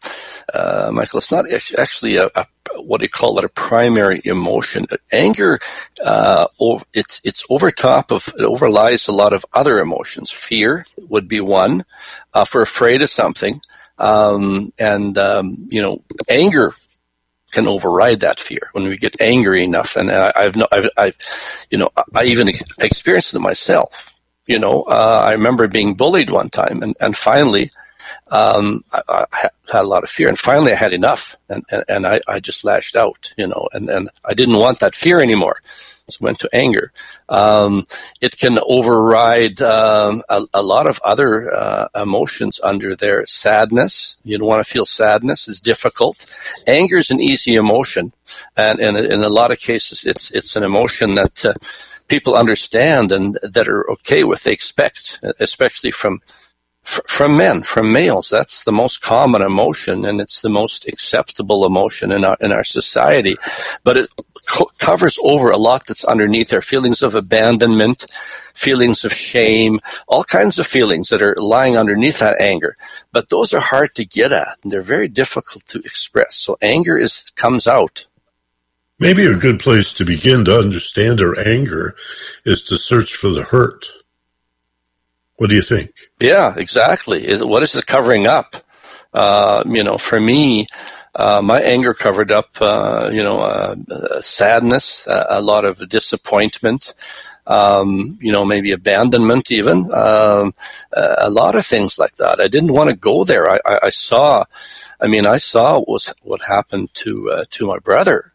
[0.53, 1.45] uh, Michael, it's not
[1.77, 4.85] actually a, a, what do you call it, a primary emotion.
[5.11, 5.59] Anger,
[6.03, 6.47] uh,
[6.93, 10.29] it's, it's over top of, it overlies a lot of other emotions.
[10.29, 11.85] Fear would be one,
[12.33, 13.61] uh, for afraid of something.
[13.97, 16.73] Um, and, um, you know, anger
[17.51, 19.95] can override that fear when we get angry enough.
[19.95, 21.17] And I, have no, I've, I've,
[21.71, 22.49] you know, I even
[22.79, 24.13] experienced it myself.
[24.47, 27.71] You know, uh, I remember being bullied one time, and and finally,
[28.29, 31.83] um, I, I, had a lot of fear, and finally I had enough, and and,
[31.87, 33.33] and I, I just lashed out.
[33.37, 35.57] You know, and and I didn't want that fear anymore
[36.09, 36.93] So went to anger.
[37.27, 37.85] Um,
[38.21, 43.25] it can override um, a, a, lot of other uh, emotions under there.
[43.25, 46.25] Sadness, you don't want to feel sadness is difficult.
[46.65, 48.13] Anger is an easy emotion,
[48.55, 51.53] and, and in a lot of cases, it's it's an emotion that uh,
[52.07, 54.43] people understand and that are okay with.
[54.43, 56.19] They expect, especially from
[57.07, 58.29] from men, from males.
[58.29, 62.63] That's the most common emotion, and it's the most acceptable emotion in our in our
[62.63, 63.35] society.
[63.83, 64.09] But it
[64.47, 68.05] co- covers over a lot that's underneath there: feelings of abandonment,
[68.53, 72.77] feelings of shame, all kinds of feelings that are lying underneath that anger.
[73.11, 76.37] But those are hard to get at, and they're very difficult to express.
[76.37, 78.07] So anger is comes out.
[78.99, 81.95] Maybe a good place to begin to understand our anger
[82.45, 83.85] is to search for the hurt.
[85.35, 85.91] What do you think?
[86.19, 87.31] Yeah, exactly.
[87.37, 88.55] What is it covering up?
[89.13, 90.65] Uh, you know, for me,
[91.13, 93.75] uh, my anger covered up, uh, you know, uh,
[94.21, 96.95] sadness, a lot of disappointment,
[97.45, 100.55] um, you know, maybe abandonment, even um,
[100.91, 102.41] a lot of things like that.
[102.41, 103.47] I didn't want to go there.
[103.47, 104.43] I, I, I saw,
[104.99, 108.33] I mean, I saw what was what happened to uh, to my brother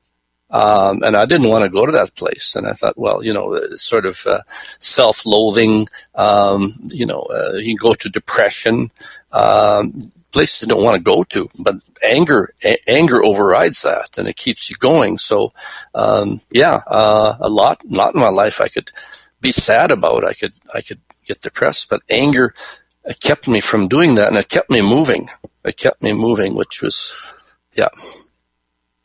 [0.52, 2.54] Um, and I didn't want to go to that place.
[2.54, 4.42] And I thought, well, you know, sort of uh,
[4.78, 5.88] self-loathing.
[6.14, 8.90] Um, you know, uh, you go to depression.
[9.32, 14.28] Um, places you don't want to go to, but anger a- anger overrides that, and
[14.28, 15.18] it keeps you going.
[15.18, 15.52] So,
[15.94, 18.90] um, yeah, uh, a lot, lot in my life I could
[19.42, 20.24] be sad about.
[20.24, 22.54] I could I could get depressed, but anger
[23.04, 25.28] it kept me from doing that, and it kept me moving.
[25.64, 27.12] It kept me moving, which was,
[27.74, 27.88] yeah.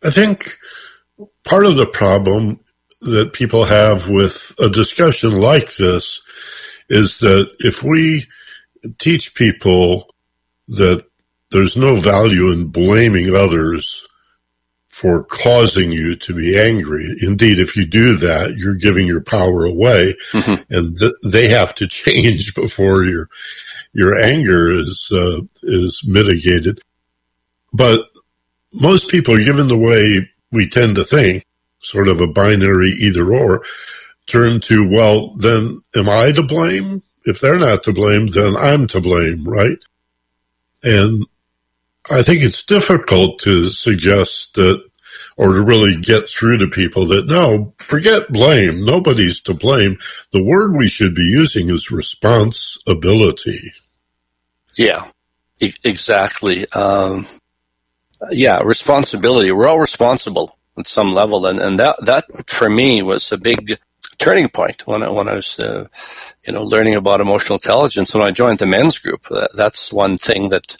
[0.04, 0.58] I think
[1.48, 2.60] part of the problem
[3.02, 6.22] that people have with a discussion like this
[6.90, 8.26] is that if we
[9.00, 10.14] teach people
[10.68, 11.06] that
[11.52, 14.06] there's no value in blaming others
[14.90, 17.16] for causing you to be angry.
[17.22, 20.74] Indeed, if you do that, you're giving your power away mm-hmm.
[20.74, 23.30] and th- they have to change before your,
[23.94, 26.82] your anger is, uh, is mitigated.
[27.72, 28.10] But
[28.74, 31.46] most people, given the way we tend to think,
[31.80, 33.64] sort of a binary either or,
[34.26, 37.02] turn to, well, then am I to blame?
[37.26, 39.78] If they're not to blame, then I'm to blame, right?
[40.84, 41.26] And
[42.10, 44.82] I think it's difficult to suggest that
[45.38, 48.84] or to really get through to people that no, forget blame.
[48.84, 49.98] Nobody's to blame.
[50.32, 53.74] The word we should be using is responsibility.
[54.76, 55.10] Yeah,
[55.60, 56.70] e- exactly.
[56.72, 57.28] Um,
[58.32, 59.52] yeah, responsibility.
[59.52, 63.80] We're all responsible at some level, and, and that that for me was a big
[64.20, 65.88] turning point when I, when I was uh,
[66.46, 68.14] you know learning about emotional intelligence.
[68.14, 70.78] When I joined the men's group, that's one thing that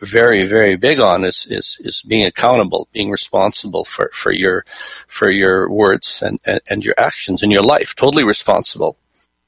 [0.00, 4.64] very very big on is is is being accountable, being responsible for for your
[5.06, 7.94] for your words and and, and your actions in your life.
[7.94, 8.96] Totally responsible.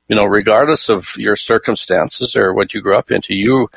[0.08, 3.68] You know, regardless of your circumstances or what you grew up into, you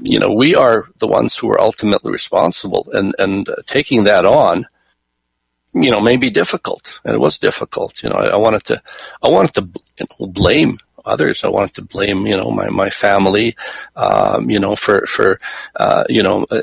[0.00, 4.66] you know we are the ones who are ultimately responsible, and and taking that on
[5.74, 8.02] you know, may be difficult, and it was difficult.
[8.02, 8.82] You know, I, I wanted to,
[9.22, 9.68] I wanted to
[10.26, 11.44] blame others.
[11.44, 13.56] I wanted to blame, you know, my, my family,
[13.96, 15.40] um, you know, for, for,
[15.76, 16.62] uh, you know, uh,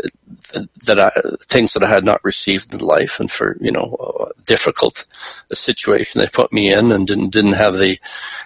[0.86, 1.12] that I,
[1.44, 5.06] things that I had not received in life and for, you know, difficult
[5.52, 8.00] situation they put me in and didn't, didn't have the,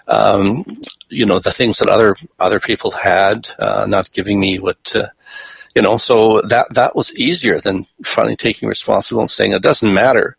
[0.07, 4.93] um, you know, the things that other, other people had, uh, not giving me what,
[5.75, 9.93] you know, so that, that was easier than finally taking responsibility and saying it doesn't
[9.93, 10.37] matter.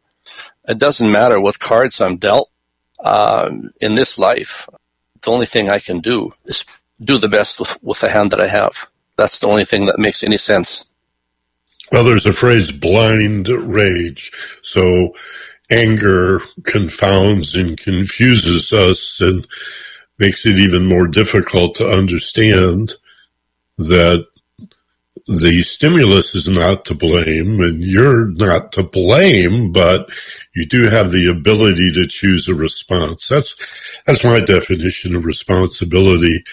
[0.66, 2.50] It doesn't matter what cards I'm dealt
[3.00, 4.68] um, in this life
[5.24, 6.64] the only thing I can do is
[7.02, 8.88] do the best with, with the hand that I have.
[9.16, 10.84] That's the only thing that makes any sense.
[11.92, 14.32] Well, there's a phrase, blind rage.
[14.62, 15.14] So
[15.70, 19.46] anger confounds and confuses us and
[20.18, 22.94] makes it even more difficult to understand
[23.78, 24.26] that
[25.26, 30.08] the stimulus is not to blame and you're not to blame, but
[30.54, 33.28] you do have the ability to choose a response.
[33.28, 33.56] That's,
[34.06, 36.44] that's my definition of responsibility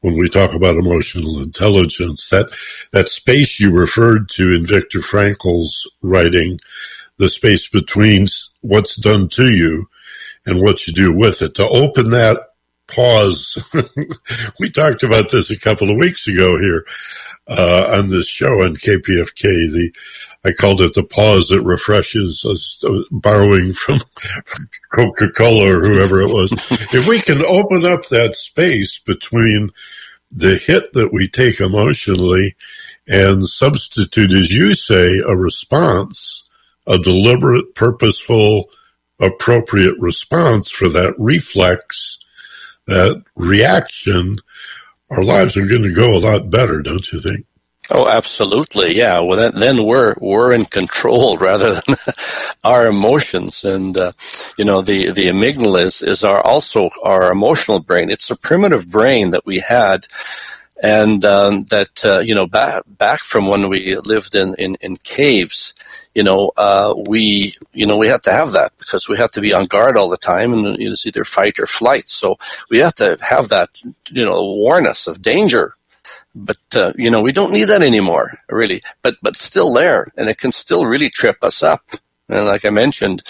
[0.00, 2.28] when we talk about emotional intelligence.
[2.30, 2.50] That,
[2.92, 6.60] that space you referred to in Viktor Frankl's writing,
[7.16, 8.28] the space between
[8.60, 9.86] what's done to you
[10.46, 11.56] and what you do with it.
[11.56, 12.47] To open that
[12.88, 13.56] pause,
[14.60, 16.84] we talked about this a couple of weeks ago here
[17.46, 19.42] uh, on this show on KPFK.
[19.42, 19.92] The
[20.44, 23.98] I called it the pause that refreshes, us, uh, borrowing from
[24.92, 26.52] Coca Cola or whoever it was.
[26.70, 29.70] if we can open up that space between
[30.30, 32.54] the hit that we take emotionally
[33.08, 36.44] and substitute, as you say, a response,
[36.86, 38.70] a deliberate, purposeful,
[39.18, 42.18] appropriate response for that reflex,
[42.88, 44.38] that reaction,
[45.10, 47.46] our lives are going to go a lot better, don't you think?
[47.90, 48.96] Oh, absolutely.
[48.96, 49.20] Yeah.
[49.20, 51.96] Well, then, then we're we're in control rather than
[52.64, 54.12] our emotions, and uh,
[54.58, 58.10] you know the the amygdala is is our also our emotional brain.
[58.10, 60.06] It's a primitive brain that we had,
[60.82, 64.98] and um, that uh, you know back back from when we lived in in, in
[64.98, 65.74] caves.
[66.18, 69.40] You know, uh, we you know we have to have that because we have to
[69.46, 72.08] be on guard all the time, and it's either fight or flight.
[72.08, 72.38] So
[72.70, 73.70] we have to have that
[74.18, 75.66] you know awareness of danger.
[76.34, 78.80] But uh, you know we don't need that anymore really.
[79.02, 81.82] But but still there and it can still really trip us up.
[82.28, 83.22] And like i mentioned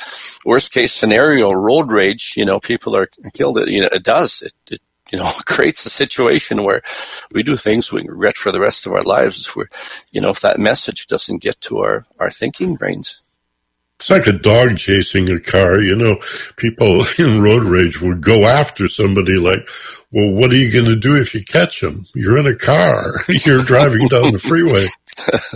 [0.44, 3.08] worst case scenario road rage you know people are
[3.38, 4.42] killed it you know it does.
[4.42, 6.82] It, it you know creates a situation where
[7.32, 9.68] we do things we regret for the rest of our lives if we're
[10.10, 13.20] you know if that message doesn't get to our our thinking brains
[13.98, 15.80] it's like a dog chasing a car.
[15.80, 16.18] You know,
[16.56, 19.68] people in road rage would go after somebody like,
[20.12, 22.06] well, what are you going to do if you catch them?
[22.14, 23.20] You're in a car.
[23.28, 24.86] You're driving down the freeway.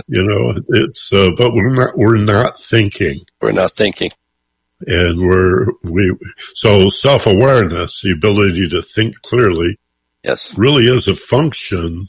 [0.07, 3.21] you know, it's, uh, but we're not, we're not thinking.
[3.41, 4.11] We're not thinking.
[4.87, 6.15] And we're, we,
[6.53, 9.77] so self awareness, the ability to think clearly,
[10.23, 12.07] yes, really is a function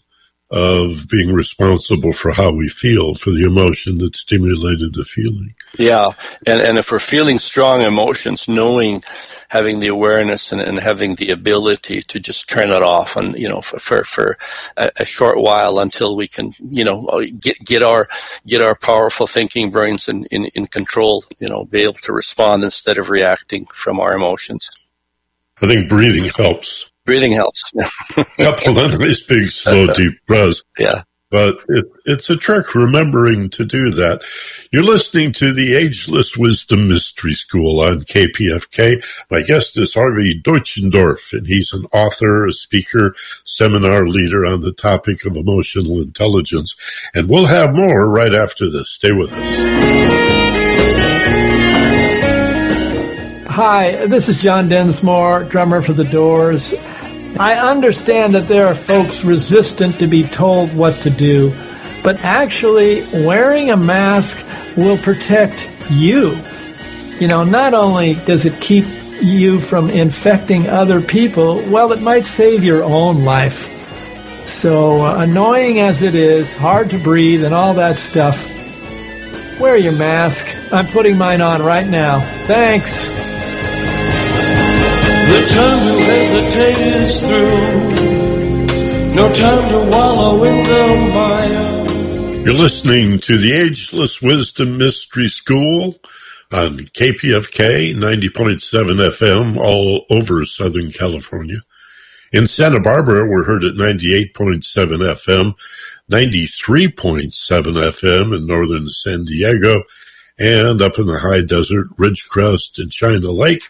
[0.50, 5.54] of being responsible for how we feel, for the emotion that stimulated the feeling.
[5.78, 6.10] Yeah,
[6.46, 9.02] and and if we're feeling strong emotions, knowing,
[9.48, 13.48] having the awareness and, and having the ability to just turn it off, and you
[13.48, 14.38] know, for for, for
[14.76, 18.08] a, a, short while until we can, you know, uh, get get our
[18.46, 22.62] get our powerful thinking brains in, in, in control, you know, be able to respond
[22.64, 24.70] instead of reacting from our emotions.
[25.60, 26.90] I think breathing helps.
[27.04, 27.70] Breathing helps.
[28.38, 30.62] Couple of nice big slow deep breaths.
[30.78, 31.02] Yeah.
[31.34, 34.22] But it, it's a trick remembering to do that.
[34.70, 39.04] You're listening to the Ageless Wisdom Mystery School on KPFK.
[39.32, 44.70] My guest is Harvey Deutschendorf, and he's an author, a speaker, seminar leader on the
[44.70, 46.76] topic of emotional intelligence.
[47.14, 48.90] And we'll have more right after this.
[48.90, 49.40] Stay with us.
[53.48, 56.74] Hi, this is John Densmore, drummer for The Doors.
[57.38, 61.52] I understand that there are folks resistant to be told what to do,
[62.04, 64.38] but actually, wearing a mask
[64.76, 66.38] will protect you.
[67.18, 68.84] You know, not only does it keep
[69.20, 73.70] you from infecting other people, well, it might save your own life.
[74.46, 78.48] So, uh, annoying as it is, hard to breathe, and all that stuff,
[79.58, 80.46] wear your mask.
[80.72, 82.20] I'm putting mine on right now.
[82.46, 83.08] Thanks.
[85.34, 89.14] The time to hesitate is through.
[89.16, 92.44] No time to wallow in the mire.
[92.44, 95.96] You're listening to the Ageless Wisdom Mystery School
[96.52, 101.58] on KPFK 90.7 FM all over Southern California.
[102.32, 105.56] In Santa Barbara, we're heard at 98.7 FM,
[106.12, 109.82] 93.7 FM in northern San Diego,
[110.38, 113.64] and up in the high desert, Ridgecrest and China Lake,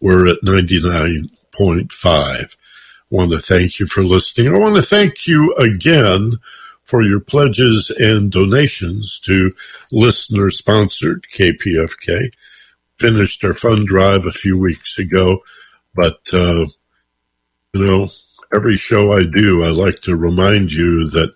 [0.00, 2.06] we're at 99.5.
[2.06, 2.46] I
[3.10, 4.54] want to thank you for listening.
[4.54, 6.38] I want to thank you again
[6.84, 9.52] for your pledges and donations to
[9.92, 12.32] listener sponsored KPFK.
[12.98, 15.40] Finished our fund drive a few weeks ago,
[15.94, 16.66] but, uh,
[17.72, 18.08] you know,
[18.54, 21.32] every show I do, I like to remind you that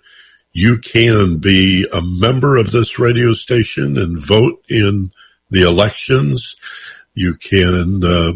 [0.53, 5.11] you can be a member of this radio station and vote in
[5.51, 6.57] the elections.
[7.15, 8.33] You can uh,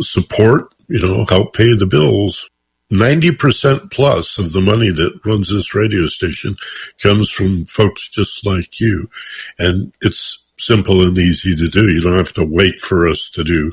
[0.00, 2.48] support, you know, help pay the bills.
[2.92, 6.56] 90% plus of the money that runs this radio station
[7.02, 9.10] comes from folks just like you.
[9.58, 11.88] And it's simple and easy to do.
[11.88, 13.72] You don't have to wait for us to do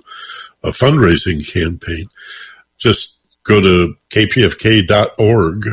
[0.64, 2.06] a fundraising campaign.
[2.78, 5.68] Just go to kpfk.org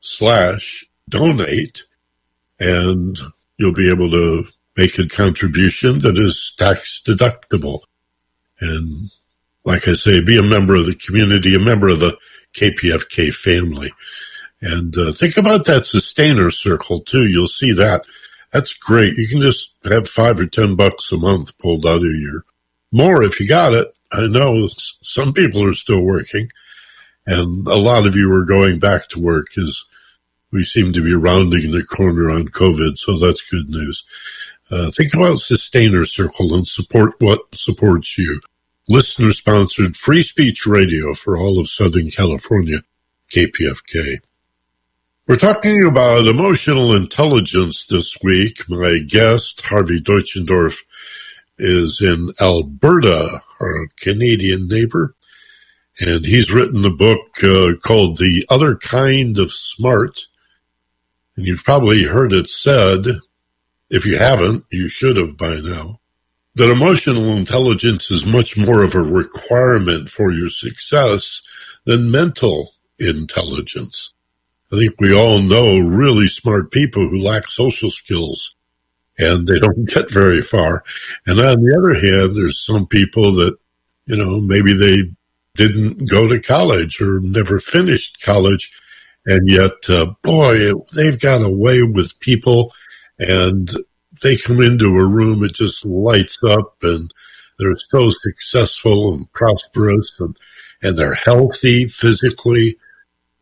[0.00, 1.84] slash donate
[2.60, 3.18] and
[3.58, 4.46] you'll be able to
[4.76, 7.80] make a contribution that is tax deductible.
[8.60, 9.10] And
[9.64, 12.16] like I say, be a member of the community, a member of the
[12.54, 13.92] KPFK family.
[14.60, 17.26] And uh, think about that sustainer circle too.
[17.26, 18.04] You'll see that.
[18.52, 19.16] That's great.
[19.16, 22.44] You can just have five or ten bucks a month pulled out of your
[22.92, 23.92] more if you got it.
[24.12, 24.68] I know
[25.02, 26.48] some people are still working,
[27.26, 29.84] and a lot of you are going back to work as
[30.52, 32.96] we seem to be rounding the corner on COVID.
[32.96, 34.04] So that's good news.
[34.70, 38.40] Uh, think about Sustainer Circle and support what supports you
[38.88, 42.78] listener sponsored free speech radio for all of Southern California,
[43.32, 44.18] KPFK.
[45.26, 48.68] We're talking about emotional intelligence this week.
[48.68, 50.76] My guest, Harvey Deutschendorf,
[51.58, 55.14] is in Alberta, our Canadian neighbor,
[55.98, 60.26] and he's written a book uh, called The Other Kind of Smart.
[61.36, 63.06] And you've probably heard it said,
[63.88, 66.00] if you haven't, you should have by now,
[66.56, 71.42] that emotional intelligence is much more of a requirement for your success
[71.84, 74.12] than mental intelligence.
[74.72, 78.54] I think we all know really smart people who lack social skills
[79.18, 80.84] and they don't get very far.
[81.26, 83.56] And on the other hand, there's some people that,
[84.06, 85.10] you know, maybe they
[85.54, 88.72] didn't go to college or never finished college.
[89.26, 92.72] And yet, uh, boy, they've got away with people
[93.18, 93.70] and
[94.24, 97.12] they come into a room, it just lights up and
[97.58, 100.36] they're so successful and prosperous and,
[100.82, 102.78] and they're healthy physically,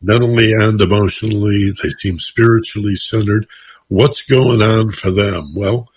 [0.03, 1.71] mentally and emotionally.
[1.71, 3.47] They seem spiritually centered.
[3.89, 5.55] What's going on for them?
[5.57, 5.89] Well,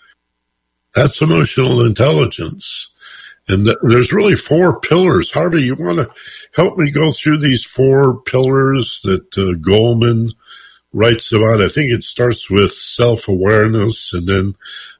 [0.94, 2.88] that's emotional intelligence.
[3.48, 5.32] And th- there's really four pillars.
[5.32, 6.10] Harvey, you want to
[6.54, 10.30] help me go through these four pillars that uh, Goleman
[10.96, 11.62] writes about.
[11.62, 14.54] I think it starts with self awareness and then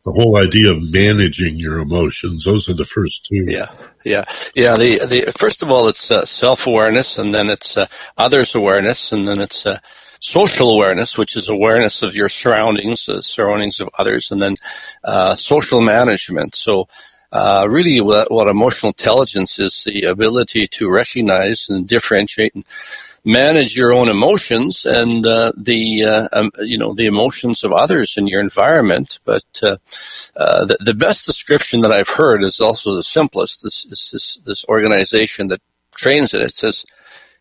[0.05, 2.44] the whole idea of managing your emotions.
[2.44, 3.44] Those are the first two.
[3.49, 3.72] Yeah,
[4.05, 4.24] yeah,
[4.55, 4.76] yeah.
[4.76, 7.86] The the first of all, it's uh, self awareness, and then it's uh,
[8.16, 9.78] others awareness, and then it's uh,
[10.20, 14.55] social awareness, which is awareness of your surroundings, the surroundings of others, and then
[15.05, 16.55] uh, social management.
[16.55, 16.88] So.
[17.32, 22.64] Uh, really, what, what emotional intelligence is the ability to recognize and differentiate and
[23.27, 28.16] manage your own emotions and uh, the uh, um, you know the emotions of others
[28.16, 29.18] in your environment.
[29.24, 29.77] But uh,
[30.37, 33.62] uh the, the best description that I've heard is also the simplest.
[33.62, 35.61] This is this, this organization that
[35.95, 36.43] trains it.
[36.43, 36.85] It says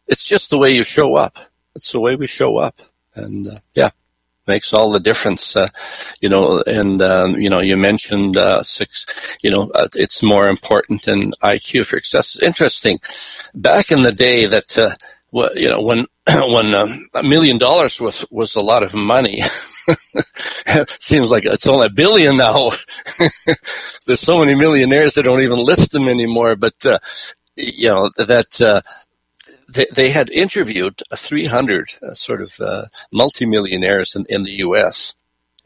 [0.07, 1.37] it's just the way you show up.
[1.75, 2.81] It's the way we show up,
[3.13, 3.91] and uh, yeah
[4.47, 5.55] makes all the difference.
[5.55, 5.67] Uh,
[6.21, 9.05] you know, and um, you know, you mentioned six.
[9.41, 12.39] You know, it's more important than IQ for success.
[12.43, 12.99] Interesting.
[13.55, 14.77] Back in the day, that
[15.35, 19.41] uh, you know, when when um, a million dollars was was a lot of money.
[20.99, 22.71] Seems like it's only a billion now.
[24.07, 26.55] There's so many millionaires that don't even list them anymore.
[26.55, 26.99] But uh,
[27.55, 28.81] you know that uh,
[29.69, 35.15] they, they had interviewed 300 uh, sort of uh, multimillionaires in, in the U.S.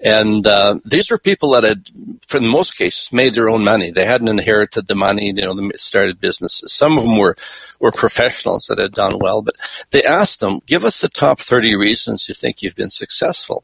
[0.02, 1.90] And uh, these were people that had,
[2.26, 3.92] for the most cases, made their own money.
[3.92, 6.72] They hadn't inherited the money, you know, they started businesses.
[6.72, 7.36] Some of them were,
[7.80, 9.56] were professionals that had done well, but
[9.92, 13.64] they asked them, give us the top 30 reasons you think you've been successful.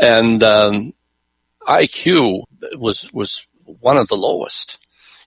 [0.00, 0.94] And um,
[1.62, 2.44] IQ
[2.78, 4.78] was, was one of the lowest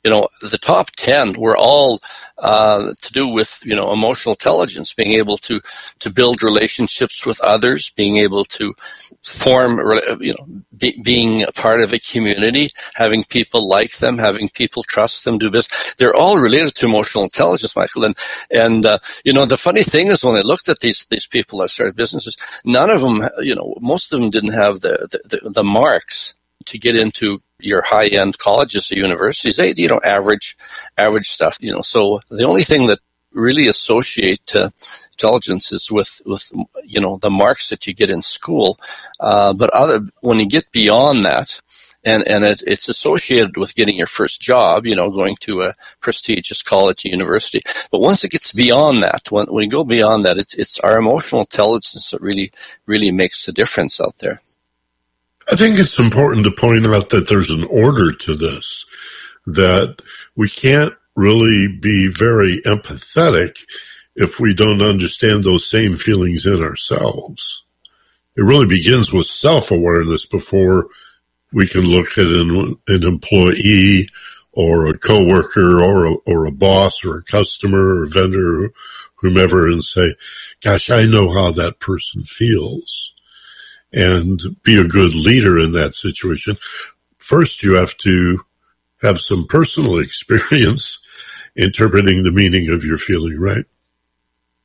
[0.04, 2.00] you know, the top 10 were all
[2.40, 5.62] uh, to do with, you know, emotional intelligence, being able to,
[6.00, 8.74] to build relationships with others, being able to
[9.24, 9.80] form,
[10.20, 14.82] you know, be, being a part of a community, having people like them, having people
[14.84, 15.94] trust them, do business.
[15.98, 18.06] They're all related to emotional intelligence, Michael.
[18.06, 18.18] And,
[18.50, 21.60] and uh, you know, the funny thing is when I looked at these, these people
[21.60, 22.36] that started businesses,
[22.66, 26.34] none of them, you know, most of them didn't have the, the, the, the marks
[26.66, 30.56] to get into your high end colleges or universities, they you know average
[30.98, 31.58] average stuff.
[31.60, 33.00] You know, so the only thing that
[33.34, 34.70] really associate uh,
[35.14, 36.52] intelligence is with with
[36.84, 38.78] you know the marks that you get in school,
[39.20, 41.60] uh, but other when you get beyond that.
[42.04, 45.76] And, and it, it's associated with getting your first job, you know, going to a
[46.00, 47.62] prestigious college university.
[47.92, 50.98] But once it gets beyond that, when, when you go beyond that, it's, it's our
[50.98, 52.50] emotional intelligence that really,
[52.88, 54.42] really makes the difference out there.
[55.52, 58.86] I think it's important to point out that there's an order to this,
[59.48, 60.02] that
[60.38, 63.58] we can't really be very empathetic
[64.16, 67.64] if we don't understand those same feelings in ourselves.
[68.38, 70.88] It really begins with self awareness before
[71.52, 74.08] we can look at an, an employee
[74.54, 78.72] or a coworker or a, or a boss or a customer or vendor or
[79.16, 80.16] whomever and say,
[80.64, 83.12] gosh, I know how that person feels
[83.94, 86.58] and be a good leader in that situation,
[87.18, 88.44] first you have to
[89.02, 91.00] have some personal experience
[91.56, 93.66] interpreting the meaning of your feeling, right?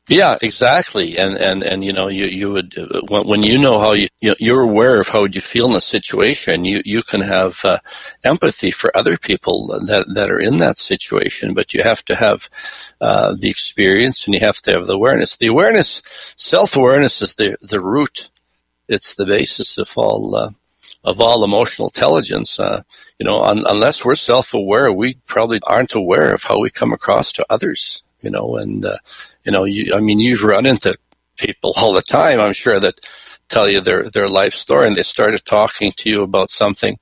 [0.09, 1.19] Yeah, exactly.
[1.19, 2.75] And and and you know, you you would
[3.09, 6.65] when, you know how you, you are aware of how you feel in a situation,
[6.65, 7.79] you you can have uh,
[8.23, 11.55] empathy for other people that that are in that situation.
[11.55, 12.49] But you have to have
[13.01, 15.39] uh, the experience, and you have to have the awareness.
[15.39, 16.03] The awareness,
[16.37, 18.31] self awareness, is the the root
[18.89, 20.51] it's the basis of all uh,
[21.05, 22.59] of all emotional intelligence.
[22.59, 22.83] Uh,
[23.19, 27.33] you know, un- unless we're self-aware, we probably aren't aware of how we come across
[27.33, 28.03] to others.
[28.21, 28.99] You know, and uh,
[29.45, 30.97] you know, you, I mean, you've run into
[31.37, 32.41] people all the time.
[32.41, 33.01] I'm sure that
[33.49, 36.97] tell you their their life story, and they started talking to you about something,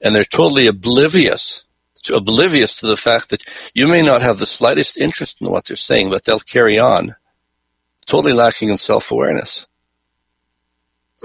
[0.00, 1.64] and they're totally oblivious
[2.12, 3.42] oblivious to the fact that
[3.74, 7.16] you may not have the slightest interest in what they're saying, but they'll carry on,
[8.06, 9.66] totally lacking in self awareness.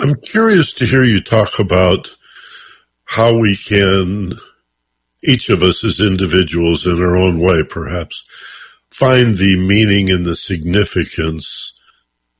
[0.01, 2.09] I'm curious to hear you talk about
[3.03, 4.33] how we can,
[5.23, 8.25] each of us as individuals in our own way, perhaps,
[8.89, 11.73] find the meaning and the significance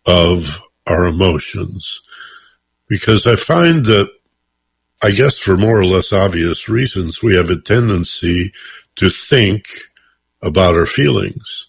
[0.08, 2.02] of our emotions.
[2.88, 4.10] Because I find that,
[5.04, 8.54] I guess for more or less obvious reasons, we have a tendency
[8.96, 9.68] to think
[10.42, 11.68] about our feelings.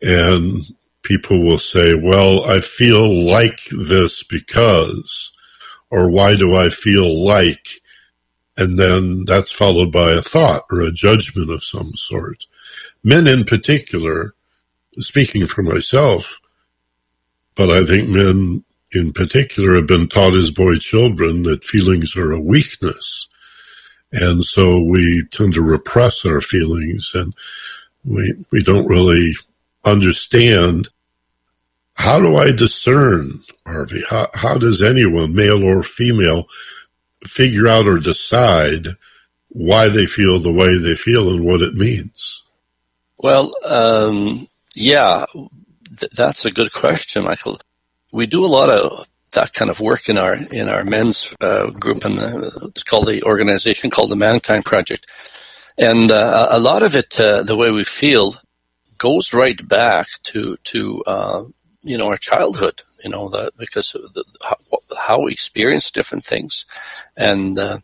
[0.00, 0.62] And
[1.02, 5.32] people will say, well, I feel like this because,
[5.90, 7.68] or why do I feel like?
[8.56, 12.46] And then that's followed by a thought or a judgment of some sort.
[13.02, 14.34] Men in particular,
[14.98, 16.38] speaking for myself,
[17.54, 22.32] but I think men in particular have been taught as boy children that feelings are
[22.32, 23.28] a weakness.
[24.12, 27.34] And so we tend to repress our feelings and
[28.04, 29.32] we, we don't really
[29.84, 30.88] understand
[31.94, 34.02] how do I discern, Harvey?
[34.08, 36.46] How, how does anyone, male or female,
[37.26, 38.88] figure out or decide
[39.48, 42.42] why they feel the way they feel and what it means?
[43.18, 45.26] Well, um, yeah,
[45.96, 47.60] th- that's a good question, Michael.
[48.10, 51.70] We do a lot of that kind of work in our in our men's uh,
[51.70, 55.06] group, and uh, it's called the organization called the Mankind Project,
[55.78, 58.34] and uh, a lot of it, uh, the way we feel,
[59.02, 61.44] goes right back to to uh,
[61.82, 62.82] you know our childhood.
[63.02, 64.56] You know that because the, how,
[64.96, 66.66] how, we experience different things,
[67.16, 67.78] and uh,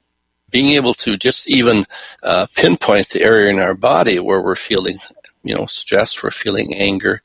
[0.51, 1.87] being able to just even
[2.55, 4.99] pinpoint the area in our body where we're feeling
[5.43, 7.21] you know stress, we're feeling anger,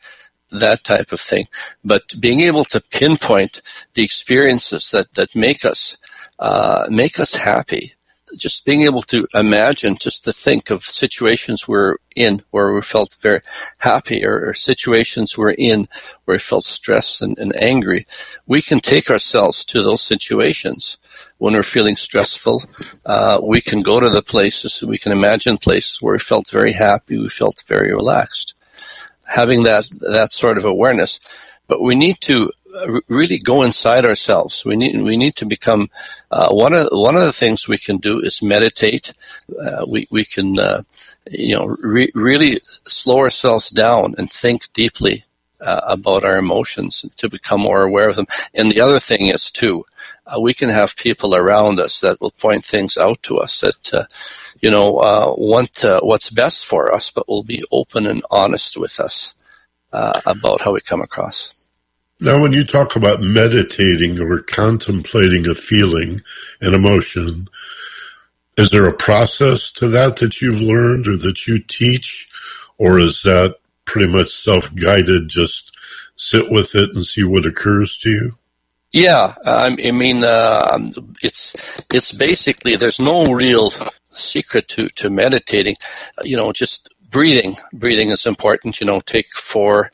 [0.49, 1.47] that type of thing.
[1.83, 3.61] But being able to pinpoint
[3.93, 5.97] the experiences that, that make us
[6.39, 7.93] uh, make us happy,
[8.35, 13.17] just being able to imagine, just to think of situations we're in where we felt
[13.21, 13.41] very
[13.77, 15.87] happy, or, or situations we're in
[16.25, 18.05] where we felt stressed and, and angry,
[18.47, 20.97] we can take ourselves to those situations
[21.37, 22.63] when we're feeling stressful.
[23.05, 26.73] Uh, we can go to the places, we can imagine places where we felt very
[26.73, 28.55] happy, we felt very relaxed
[29.25, 31.19] having that that sort of awareness.
[31.67, 34.65] But we need to uh, really go inside ourselves.
[34.65, 35.89] We need we need to become
[36.31, 39.13] uh, one of one of the things we can do is meditate.
[39.61, 40.81] Uh, we we can uh,
[41.31, 45.23] you know re- really slow ourselves down and think deeply
[45.61, 48.27] uh, about our emotions to become more aware of them.
[48.53, 49.85] And the other thing is too,
[50.27, 54.07] uh, we can have people around us that will point things out to us that
[54.61, 54.91] you know,
[55.37, 59.35] want what's best for us, but will be open and honest with us
[59.91, 61.52] about how we come across.
[62.23, 66.21] Now, when you talk about meditating or contemplating a feeling,
[66.61, 67.49] an emotion,
[68.57, 72.29] is there a process to that that you've learned or that you teach,
[72.77, 75.27] or is that pretty much self guided?
[75.27, 75.75] Just
[76.15, 78.37] sit with it and see what occurs to you.
[78.93, 80.79] Yeah, I mean, uh,
[81.21, 83.73] it's it's basically there's no real
[84.07, 85.75] secret to, to meditating,
[86.23, 87.57] you know, just breathing.
[87.73, 88.79] Breathing is important.
[88.79, 89.91] You know, take four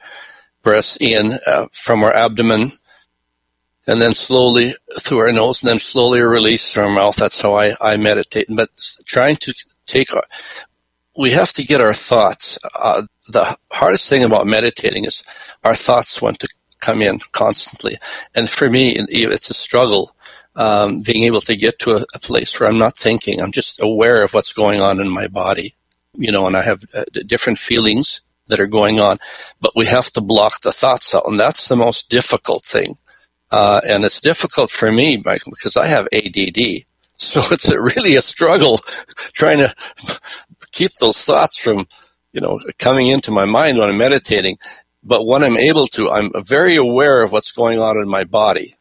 [0.63, 2.71] breaths in uh, from our abdomen
[3.87, 7.15] and then slowly through our nose and then slowly release through our mouth.
[7.15, 8.45] That's how I, I meditate.
[8.49, 8.69] But
[9.05, 9.53] trying to
[9.87, 10.23] take our,
[11.17, 12.59] we have to get our thoughts.
[12.75, 15.23] Uh, the hardest thing about meditating is
[15.63, 16.47] our thoughts want to
[16.81, 17.97] come in constantly.
[18.35, 20.15] And for me, it's a struggle
[20.55, 23.81] um, being able to get to a, a, place where I'm not thinking, I'm just
[23.81, 25.73] aware of what's going on in my body,
[26.13, 29.17] you know, and I have uh, different feelings that are going on,
[29.61, 32.97] but we have to block the thoughts out, and that's the most difficult thing.
[33.51, 36.83] Uh, and it's difficult for me, Michael, because I have ADD.
[37.17, 38.79] So it's a, really a struggle
[39.33, 39.75] trying to
[40.71, 41.87] keep those thoughts from,
[42.33, 44.57] you know, coming into my mind when I'm meditating.
[45.03, 48.75] But when I'm able to, I'm very aware of what's going on in my body.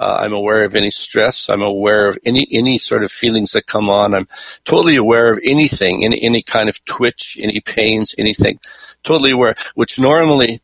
[0.00, 1.50] Uh, I'm aware of any stress.
[1.50, 4.14] I'm aware of any any sort of feelings that come on.
[4.14, 4.26] I'm
[4.64, 8.58] totally aware of anything, any any kind of twitch, any pains, anything.
[9.02, 10.60] Totally aware, which normally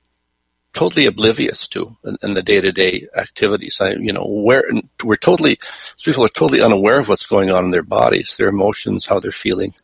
[0.77, 3.81] totally oblivious to in, in the day to day activities.
[3.81, 4.65] I you know where
[5.03, 5.59] we're totally
[6.05, 9.33] people are totally unaware of what's going on in their bodies, their emotions, how they're
[9.33, 9.75] feeling.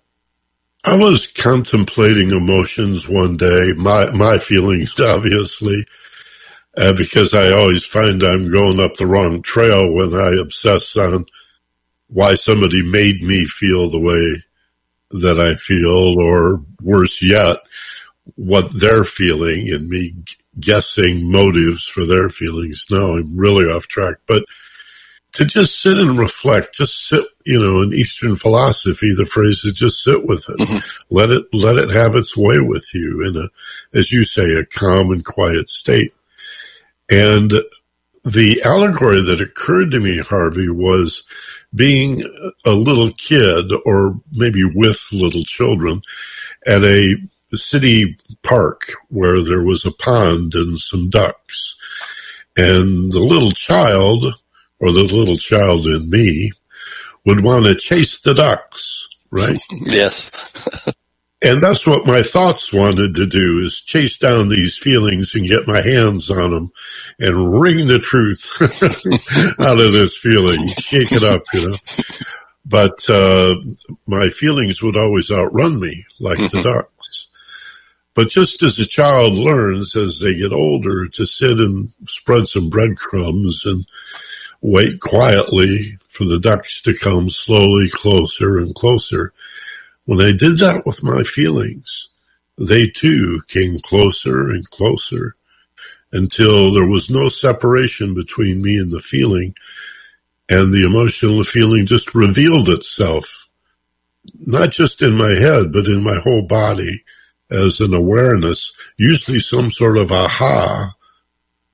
[0.84, 5.86] I was contemplating emotions one day, my my feelings obviously,
[6.76, 11.24] uh, because I always find I'm going up the wrong trail when I obsess on
[12.08, 14.42] why somebody made me feel the way
[15.22, 17.58] that I feel, or worse yet,
[18.36, 20.14] what they're feeling and me
[20.60, 22.86] guessing motives for their feelings.
[22.90, 24.44] Now I'm really off track, but
[25.32, 29.72] to just sit and reflect, just sit, you know, in Eastern philosophy, the phrase is
[29.72, 30.58] just sit with it.
[30.58, 31.14] Mm-hmm.
[31.14, 34.66] Let it, let it have its way with you in a, as you say, a
[34.66, 36.12] calm and quiet state.
[37.10, 37.52] And
[38.24, 41.24] the allegory that occurred to me, Harvey, was
[41.74, 42.22] being
[42.64, 46.02] a little kid or maybe with little children
[46.66, 47.16] at a
[47.58, 51.76] city park where there was a pond and some ducks.
[52.56, 54.26] And the little child,
[54.78, 56.52] or the little child in me,
[57.24, 59.60] would want to chase the ducks, right?
[59.86, 60.30] yes.
[61.44, 65.66] And that's what my thoughts wanted to do is chase down these feelings and get
[65.66, 66.70] my hands on them
[67.18, 68.48] and wring the truth
[69.58, 71.76] out of this feeling, shake it up, you know.
[72.64, 73.56] But uh,
[74.06, 76.62] my feelings would always outrun me like the mm-hmm.
[76.62, 77.26] ducks.
[78.14, 82.68] But just as a child learns as they get older to sit and spread some
[82.68, 83.86] breadcrumbs and
[84.60, 89.32] wait quietly for the ducks to come slowly closer and closer,
[90.04, 92.08] when I did that with my feelings,
[92.58, 95.34] they too came closer and closer
[96.12, 99.54] until there was no separation between me and the feeling.
[100.48, 103.48] and the emotional feeling just revealed itself,
[104.44, 107.02] not just in my head, but in my whole body
[107.52, 110.92] as an awareness, usually some sort of aha,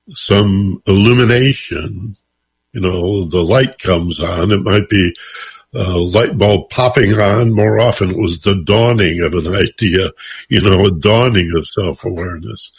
[0.09, 2.15] some illumination.
[2.73, 4.51] You know, the light comes on.
[4.51, 5.13] It might be
[5.73, 7.53] a light bulb popping on.
[7.53, 10.11] More often it was the dawning of an idea,
[10.49, 12.71] you know, a dawning of self awareness.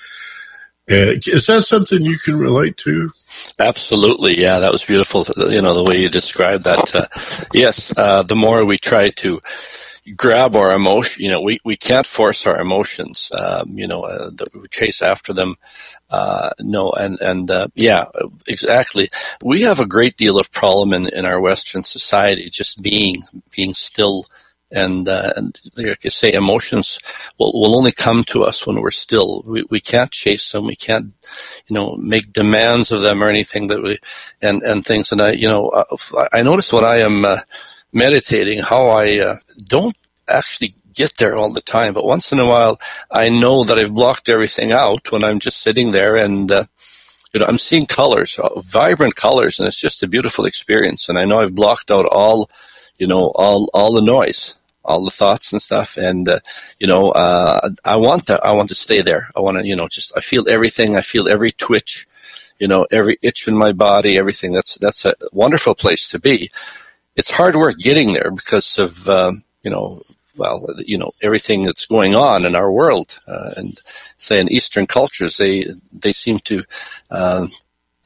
[0.91, 3.13] Uh, is that something you can relate to?
[3.61, 5.25] Absolutely, yeah, that was beautiful.
[5.37, 6.95] You know the way you described that.
[6.95, 7.07] Uh,
[7.55, 9.41] yes, uh, the more we try to
[10.17, 13.31] grab our emotion, you know, we, we can't force our emotions.
[13.39, 15.57] Um, you know, uh, we chase after them.
[16.11, 18.07] Uh, no, and and uh, yeah,
[18.49, 19.09] exactly.
[19.45, 23.75] We have a great deal of problem in, in our Western society, just being being
[23.75, 24.27] still
[24.73, 26.99] and, uh, and like you say, emotions
[27.39, 29.43] will, will only come to us when we're still.
[29.47, 30.67] We, we can't chase them.
[30.67, 31.13] We can't,
[31.67, 33.99] you know, make demands of them or anything that we,
[34.41, 35.11] and, and things.
[35.11, 37.39] And I, you know, uh, I notice when I am uh,
[37.93, 39.97] meditating how I uh, don't
[40.29, 42.79] actually get there all the time, but once in a while
[43.11, 46.65] I know that I've blocked everything out when I'm just sitting there and, uh,
[47.33, 51.09] you know, I'm seeing colors, uh, vibrant colors, and it's just a beautiful experience.
[51.09, 52.51] And I know I've blocked out all,
[52.99, 55.97] you know, all all the noise all the thoughts and stuff.
[55.97, 56.41] And uh,
[56.79, 58.45] you know, uh, I want that.
[58.45, 59.29] I want to stay there.
[59.37, 60.97] I want to, you know, just I feel everything.
[60.97, 62.07] I feel every twitch.
[62.59, 64.19] You know, every itch in my body.
[64.19, 64.53] Everything.
[64.53, 66.51] That's that's a wonderful place to be.
[67.17, 70.03] It's hard work getting there because of um, you know.
[70.37, 73.79] Well, you know everything that's going on in our world, uh, and
[74.17, 76.65] say in Eastern cultures, they they seem to
[77.11, 77.47] uh,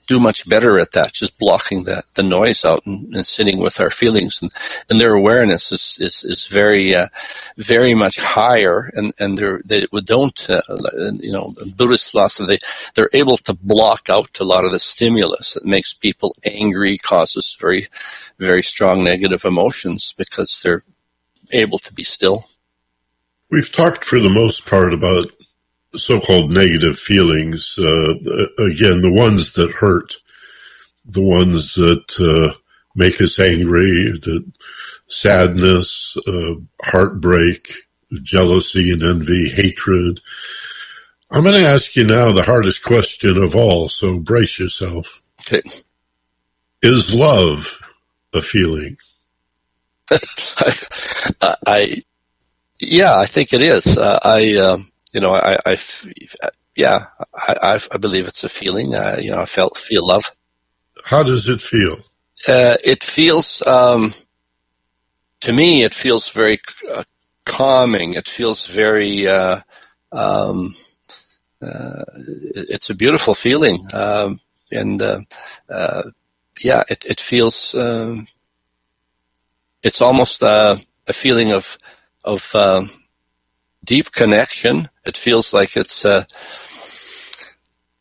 [0.07, 3.81] do much better at that, just blocking the, the noise out and, and sitting with
[3.81, 4.41] our feelings.
[4.43, 4.53] And,
[4.91, 7.09] and their awareness is, is, is very, uh,
[7.57, 8.91] very much higher.
[8.95, 10.63] And, and they're, they don't, uh,
[11.19, 12.59] you know, Buddhist philosophy, they,
[12.95, 17.57] they're able to block out a lot of the stimulus that makes people angry, causes
[17.61, 17.89] very,
[18.39, 20.85] very strong negative emotions because they're
[21.53, 22.47] able to be still.
[23.51, 25.31] We've talked for the most part about
[25.97, 27.75] so-called negative feelings.
[27.79, 28.15] Uh,
[28.59, 30.17] again, the ones that hurt,
[31.05, 32.57] the ones that uh,
[32.95, 34.45] make us angry, the
[35.09, 37.73] sadness, uh, heartbreak,
[38.23, 40.21] jealousy and envy, hatred.
[41.31, 45.23] I'm going to ask you now the hardest question of all, so brace yourself.
[45.41, 45.63] Okay.
[46.83, 47.79] Is love
[48.33, 48.97] a feeling?
[50.11, 52.03] I, I,
[52.79, 53.97] yeah, I think it is.
[53.97, 55.79] Uh, I, um, you know, I, I
[56.75, 58.95] yeah, I, I believe it's a feeling.
[58.95, 60.25] Uh, you know, I felt feel love.
[61.05, 61.99] How does it feel?
[62.49, 64.13] Uh, it feels um,
[65.41, 65.85] to me.
[65.85, 66.59] It feels very
[66.93, 67.05] uh,
[67.47, 68.15] calming.
[68.15, 69.29] It feels very.
[69.29, 69.61] Uh,
[70.11, 70.75] um,
[71.63, 72.05] uh,
[72.55, 74.41] it's a beautiful feeling, um,
[74.73, 76.03] and uh,
[76.61, 77.75] yeah, it it feels.
[77.75, 78.27] Um,
[79.85, 80.81] it's almost a
[81.13, 81.79] feeling of
[82.25, 82.91] of um,
[83.85, 84.89] deep connection.
[85.07, 86.25] It feels like it's, uh,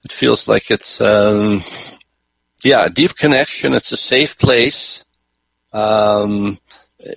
[0.04, 1.60] it feels like it's, um,
[2.64, 3.74] yeah, deep connection.
[3.74, 5.04] It's a safe place.
[5.74, 6.58] Um,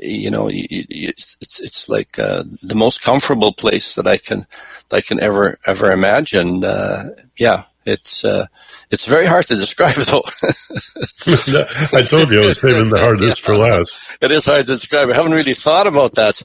[0.00, 4.46] you know, it's it's, it's like uh, the most comfortable place that I can
[4.88, 6.64] that I can ever ever imagine.
[6.64, 7.04] Uh,
[7.36, 8.46] yeah, it's uh,
[8.90, 10.24] it's very hard to describe, though.
[11.92, 14.18] I told you I was saving the hardest yeah, for last.
[14.20, 15.10] It is hard to describe.
[15.10, 16.42] I haven't really thought about that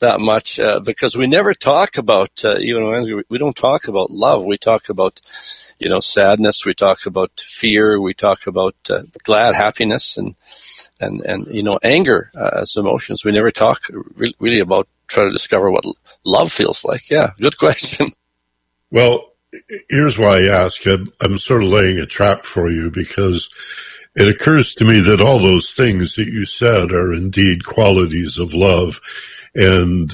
[0.00, 4.10] that much uh, because we never talk about uh, even when we don't talk about
[4.10, 4.44] love.
[4.44, 5.20] We talk about
[5.78, 6.66] you know sadness.
[6.66, 8.00] We talk about fear.
[8.00, 10.34] We talk about uh, glad happiness and
[11.00, 13.24] and and you know anger uh, as emotions.
[13.24, 13.82] We never talk
[14.16, 15.84] re- really about try to discover what
[16.24, 17.10] love feels like.
[17.10, 18.08] Yeah, good question.
[18.92, 19.34] Well,
[19.88, 20.84] here's why I ask.
[20.84, 23.48] I'm, I'm sort of laying a trap for you because
[24.16, 28.52] it occurs to me that all those things that you said are indeed qualities of
[28.52, 29.00] love
[29.54, 30.12] and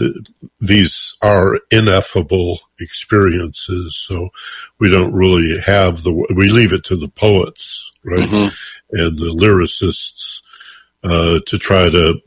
[0.60, 3.96] these are ineffable experiences.
[3.96, 4.30] So
[4.78, 8.28] we don't really have the, we leave it to the poets, right?
[8.28, 8.98] Mm-hmm.
[8.98, 10.42] And the lyricists,
[11.04, 12.20] uh, to try to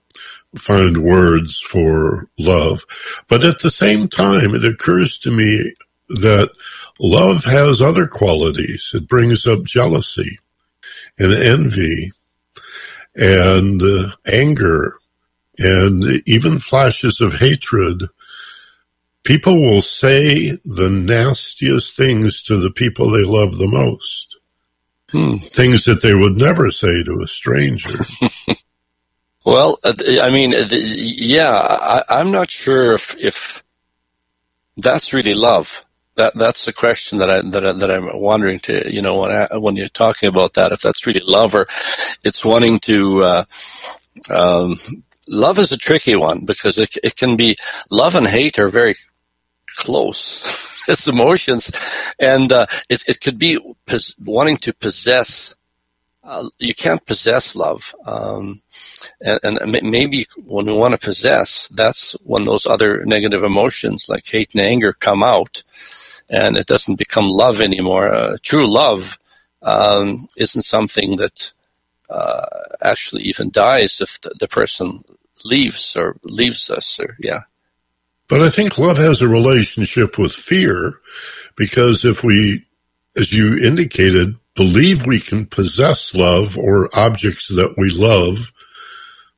[0.56, 2.86] find words for love.
[3.28, 5.74] But at the same time, it occurs to me
[6.10, 6.52] that
[7.00, 8.92] love has other qualities.
[8.94, 10.40] It brings up jealousy
[11.18, 12.12] and envy
[13.16, 14.99] and uh, anger
[15.60, 18.04] and even flashes of hatred,
[19.24, 24.38] people will say the nastiest things to the people they love the most.
[25.12, 25.38] Hmm.
[25.38, 28.00] Things that they would never say to a stranger.
[29.46, 33.64] well, uh, I mean, yeah, I, am not sure if, if
[34.78, 35.82] that's really love.
[36.16, 39.32] that that's the question that I that I, that I'm wondering to you know when
[39.32, 41.66] I, when you're talking about that if that's really love or
[42.24, 43.44] it's wanting to uh,
[44.30, 44.78] um,
[45.30, 47.56] love is a tricky one because it it can be
[47.92, 48.96] love and hate are very
[49.78, 50.44] close
[50.88, 51.72] it's emotions
[52.20, 55.56] and uh, it it could be pos- wanting to possess
[56.30, 57.96] uh, you can't possess love.
[58.06, 58.62] Um,
[59.20, 64.28] and, and, maybe when we want to possess, that's when those other negative emotions like
[64.28, 65.64] hate and anger come out
[66.30, 68.10] and it doesn't become love anymore.
[68.10, 69.18] Uh, true love
[69.64, 71.52] um, isn't something that
[72.10, 72.46] uh,
[72.82, 75.04] actually even dies if the, the, person
[75.44, 77.42] leaves or leaves us or yeah.
[78.28, 81.00] But I think love has a relationship with fear
[81.56, 82.66] because if we,
[83.16, 88.52] as you indicated, believe we can possess love or objects that we love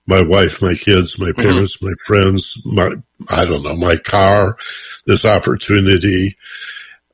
[0.07, 1.41] my wife, my kids, my mm-hmm.
[1.41, 1.87] parents, mm-hmm.
[1.87, 2.91] my friends, my,
[3.29, 4.57] I don't know, my car,
[5.05, 6.37] this opportunity.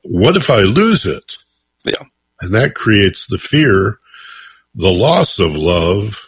[0.02, 1.36] What if I lose it?
[1.84, 2.02] Yeah.
[2.40, 3.98] And that creates the fear,
[4.74, 6.27] the loss of love.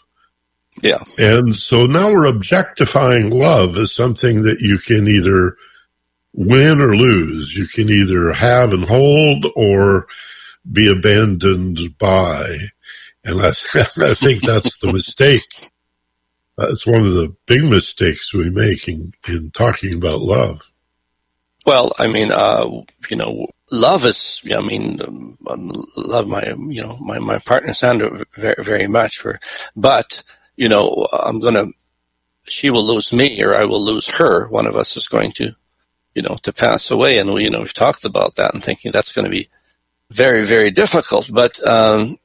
[0.82, 1.02] Yeah.
[1.18, 5.56] And so now we're objectifying love as something that you can either
[6.32, 7.56] win or lose.
[7.56, 10.06] You can either have and hold or
[10.70, 12.56] be abandoned by.
[13.24, 15.42] And I, I think that's the mistake.
[16.56, 20.70] That's one of the big mistakes we make in, in talking about love.
[21.66, 22.68] Well, I mean, uh,
[23.10, 25.36] you know, love is, I mean, um,
[25.96, 29.38] love my, you know, my, my partner Sandra very, very much for,
[29.76, 30.22] but,
[30.60, 31.72] you know, I'm going to,
[32.44, 34.46] she will lose me or I will lose her.
[34.48, 35.56] One of us is going to,
[36.14, 37.16] you know, to pass away.
[37.16, 39.48] And we, you know, we've talked about that and thinking that's going to be
[40.10, 41.30] very, very difficult.
[41.32, 42.18] But um,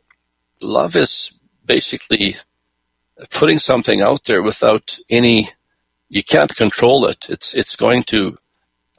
[0.61, 1.31] love is
[1.65, 2.35] basically
[3.31, 5.49] putting something out there without any.
[6.09, 7.29] You can't control it.
[7.29, 8.37] It's it's going to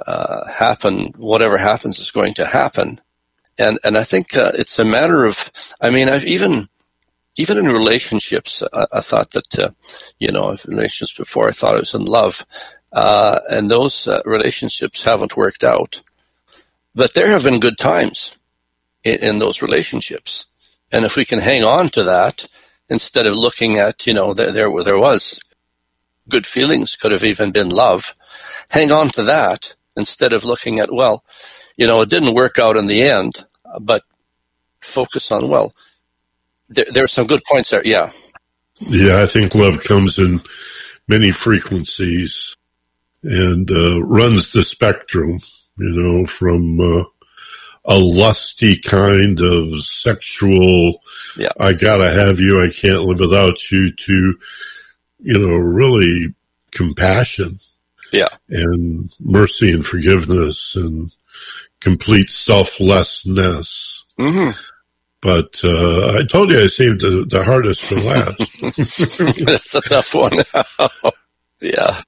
[0.07, 1.13] uh, happen.
[1.19, 3.01] Whatever happens is going to happen,
[3.59, 5.51] and and I think uh, it's a matter of.
[5.81, 6.69] I mean, I've even
[7.37, 9.71] even in relationships, I, I thought that uh,
[10.19, 12.45] you know, relationships before I thought I was in love,
[12.93, 16.03] uh, and those uh, relationships haven't worked out.
[16.95, 18.37] But there have been good times
[19.05, 20.47] in, in those relationships.
[20.91, 22.49] And if we can hang on to that
[22.89, 25.41] instead of looking at, you know, there, there, there was
[26.29, 28.15] good feelings, could have even been love,
[28.71, 31.25] hang on to that instead of looking at, well,
[31.77, 33.45] you know, it didn't work out in the end,
[33.81, 34.03] but
[34.81, 35.73] focus on, well,
[36.69, 37.87] there, there are some good points there.
[37.87, 38.11] Yeah.
[38.79, 40.41] Yeah, I think love comes in
[41.09, 42.55] many frequencies
[43.23, 45.39] and uh, runs the spectrum,
[45.79, 47.05] you know, from uh,
[47.87, 51.01] a lusty kind of sexual,
[51.37, 51.53] yeah.
[51.59, 54.39] I gotta have you, I can't live without you, to,
[55.21, 56.35] you know, really
[56.73, 57.59] compassion.
[58.13, 58.29] Yeah.
[58.49, 61.15] And mercy and forgiveness and
[61.81, 64.05] complete selflessness.
[64.19, 64.59] Mm-hmm.
[65.23, 68.39] But uh, I told you I saved the, the hardest for last.
[69.45, 70.33] That's a tough one.
[71.61, 72.03] yeah.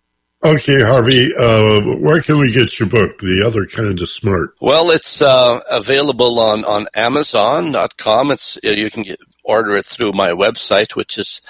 [0.45, 4.55] Okay, Harvey, uh, where can we get your book, The Other Kind of Smart?
[4.61, 8.31] Well, it's uh, available on, on Amazon.com.
[8.31, 11.41] It's, you can get, order it through my website, which is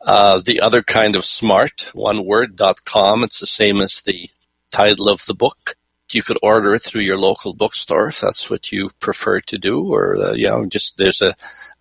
[0.00, 3.24] uh, The Other Kind of Smart, one word.com.
[3.24, 4.30] It's the same as the
[4.70, 5.74] title of the book.
[6.14, 9.92] You could order it through your local bookstore if that's what you prefer to do,
[9.92, 11.34] or uh, you know, just there's a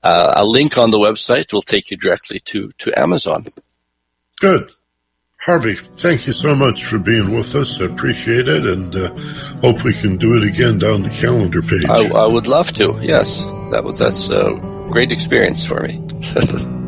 [0.03, 3.45] uh, a link on the website will take you directly to to Amazon.
[4.39, 4.71] Good.
[5.45, 7.79] Harvey, thank you so much for being with us.
[7.79, 9.09] I appreciate it and uh,
[9.61, 11.85] hope we can do it again down the calendar page.
[11.85, 13.45] I, I would love to, yes.
[13.71, 14.53] That was That's a
[14.89, 16.05] great experience for me.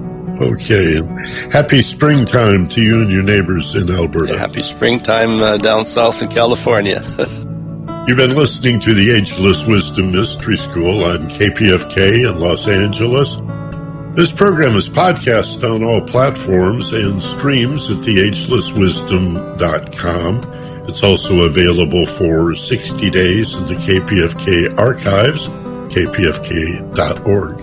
[0.42, 1.02] okay.
[1.52, 4.32] Happy springtime to you and your neighbors in Alberta.
[4.34, 7.02] Yeah, happy springtime uh, down south in California.
[8.08, 13.38] You've been listening to the Ageless Wisdom Mystery School on KPFK in Los Angeles.
[14.16, 20.42] This program is podcast on all platforms and streams at theagelesswisdom.com.
[20.90, 25.48] It's also available for 60 days in the KPFK archives,
[25.94, 27.62] kpfk.org.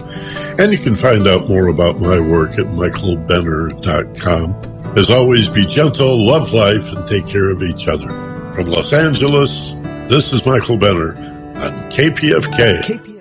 [0.58, 4.98] And you can find out more about my work at michaelbenner.com.
[4.98, 8.08] As always, be gentle, love life, and take care of each other.
[8.52, 9.74] From Los Angeles,
[10.08, 11.14] this is Michael Benner
[11.56, 12.82] on KPFK.
[12.82, 13.17] KPFK.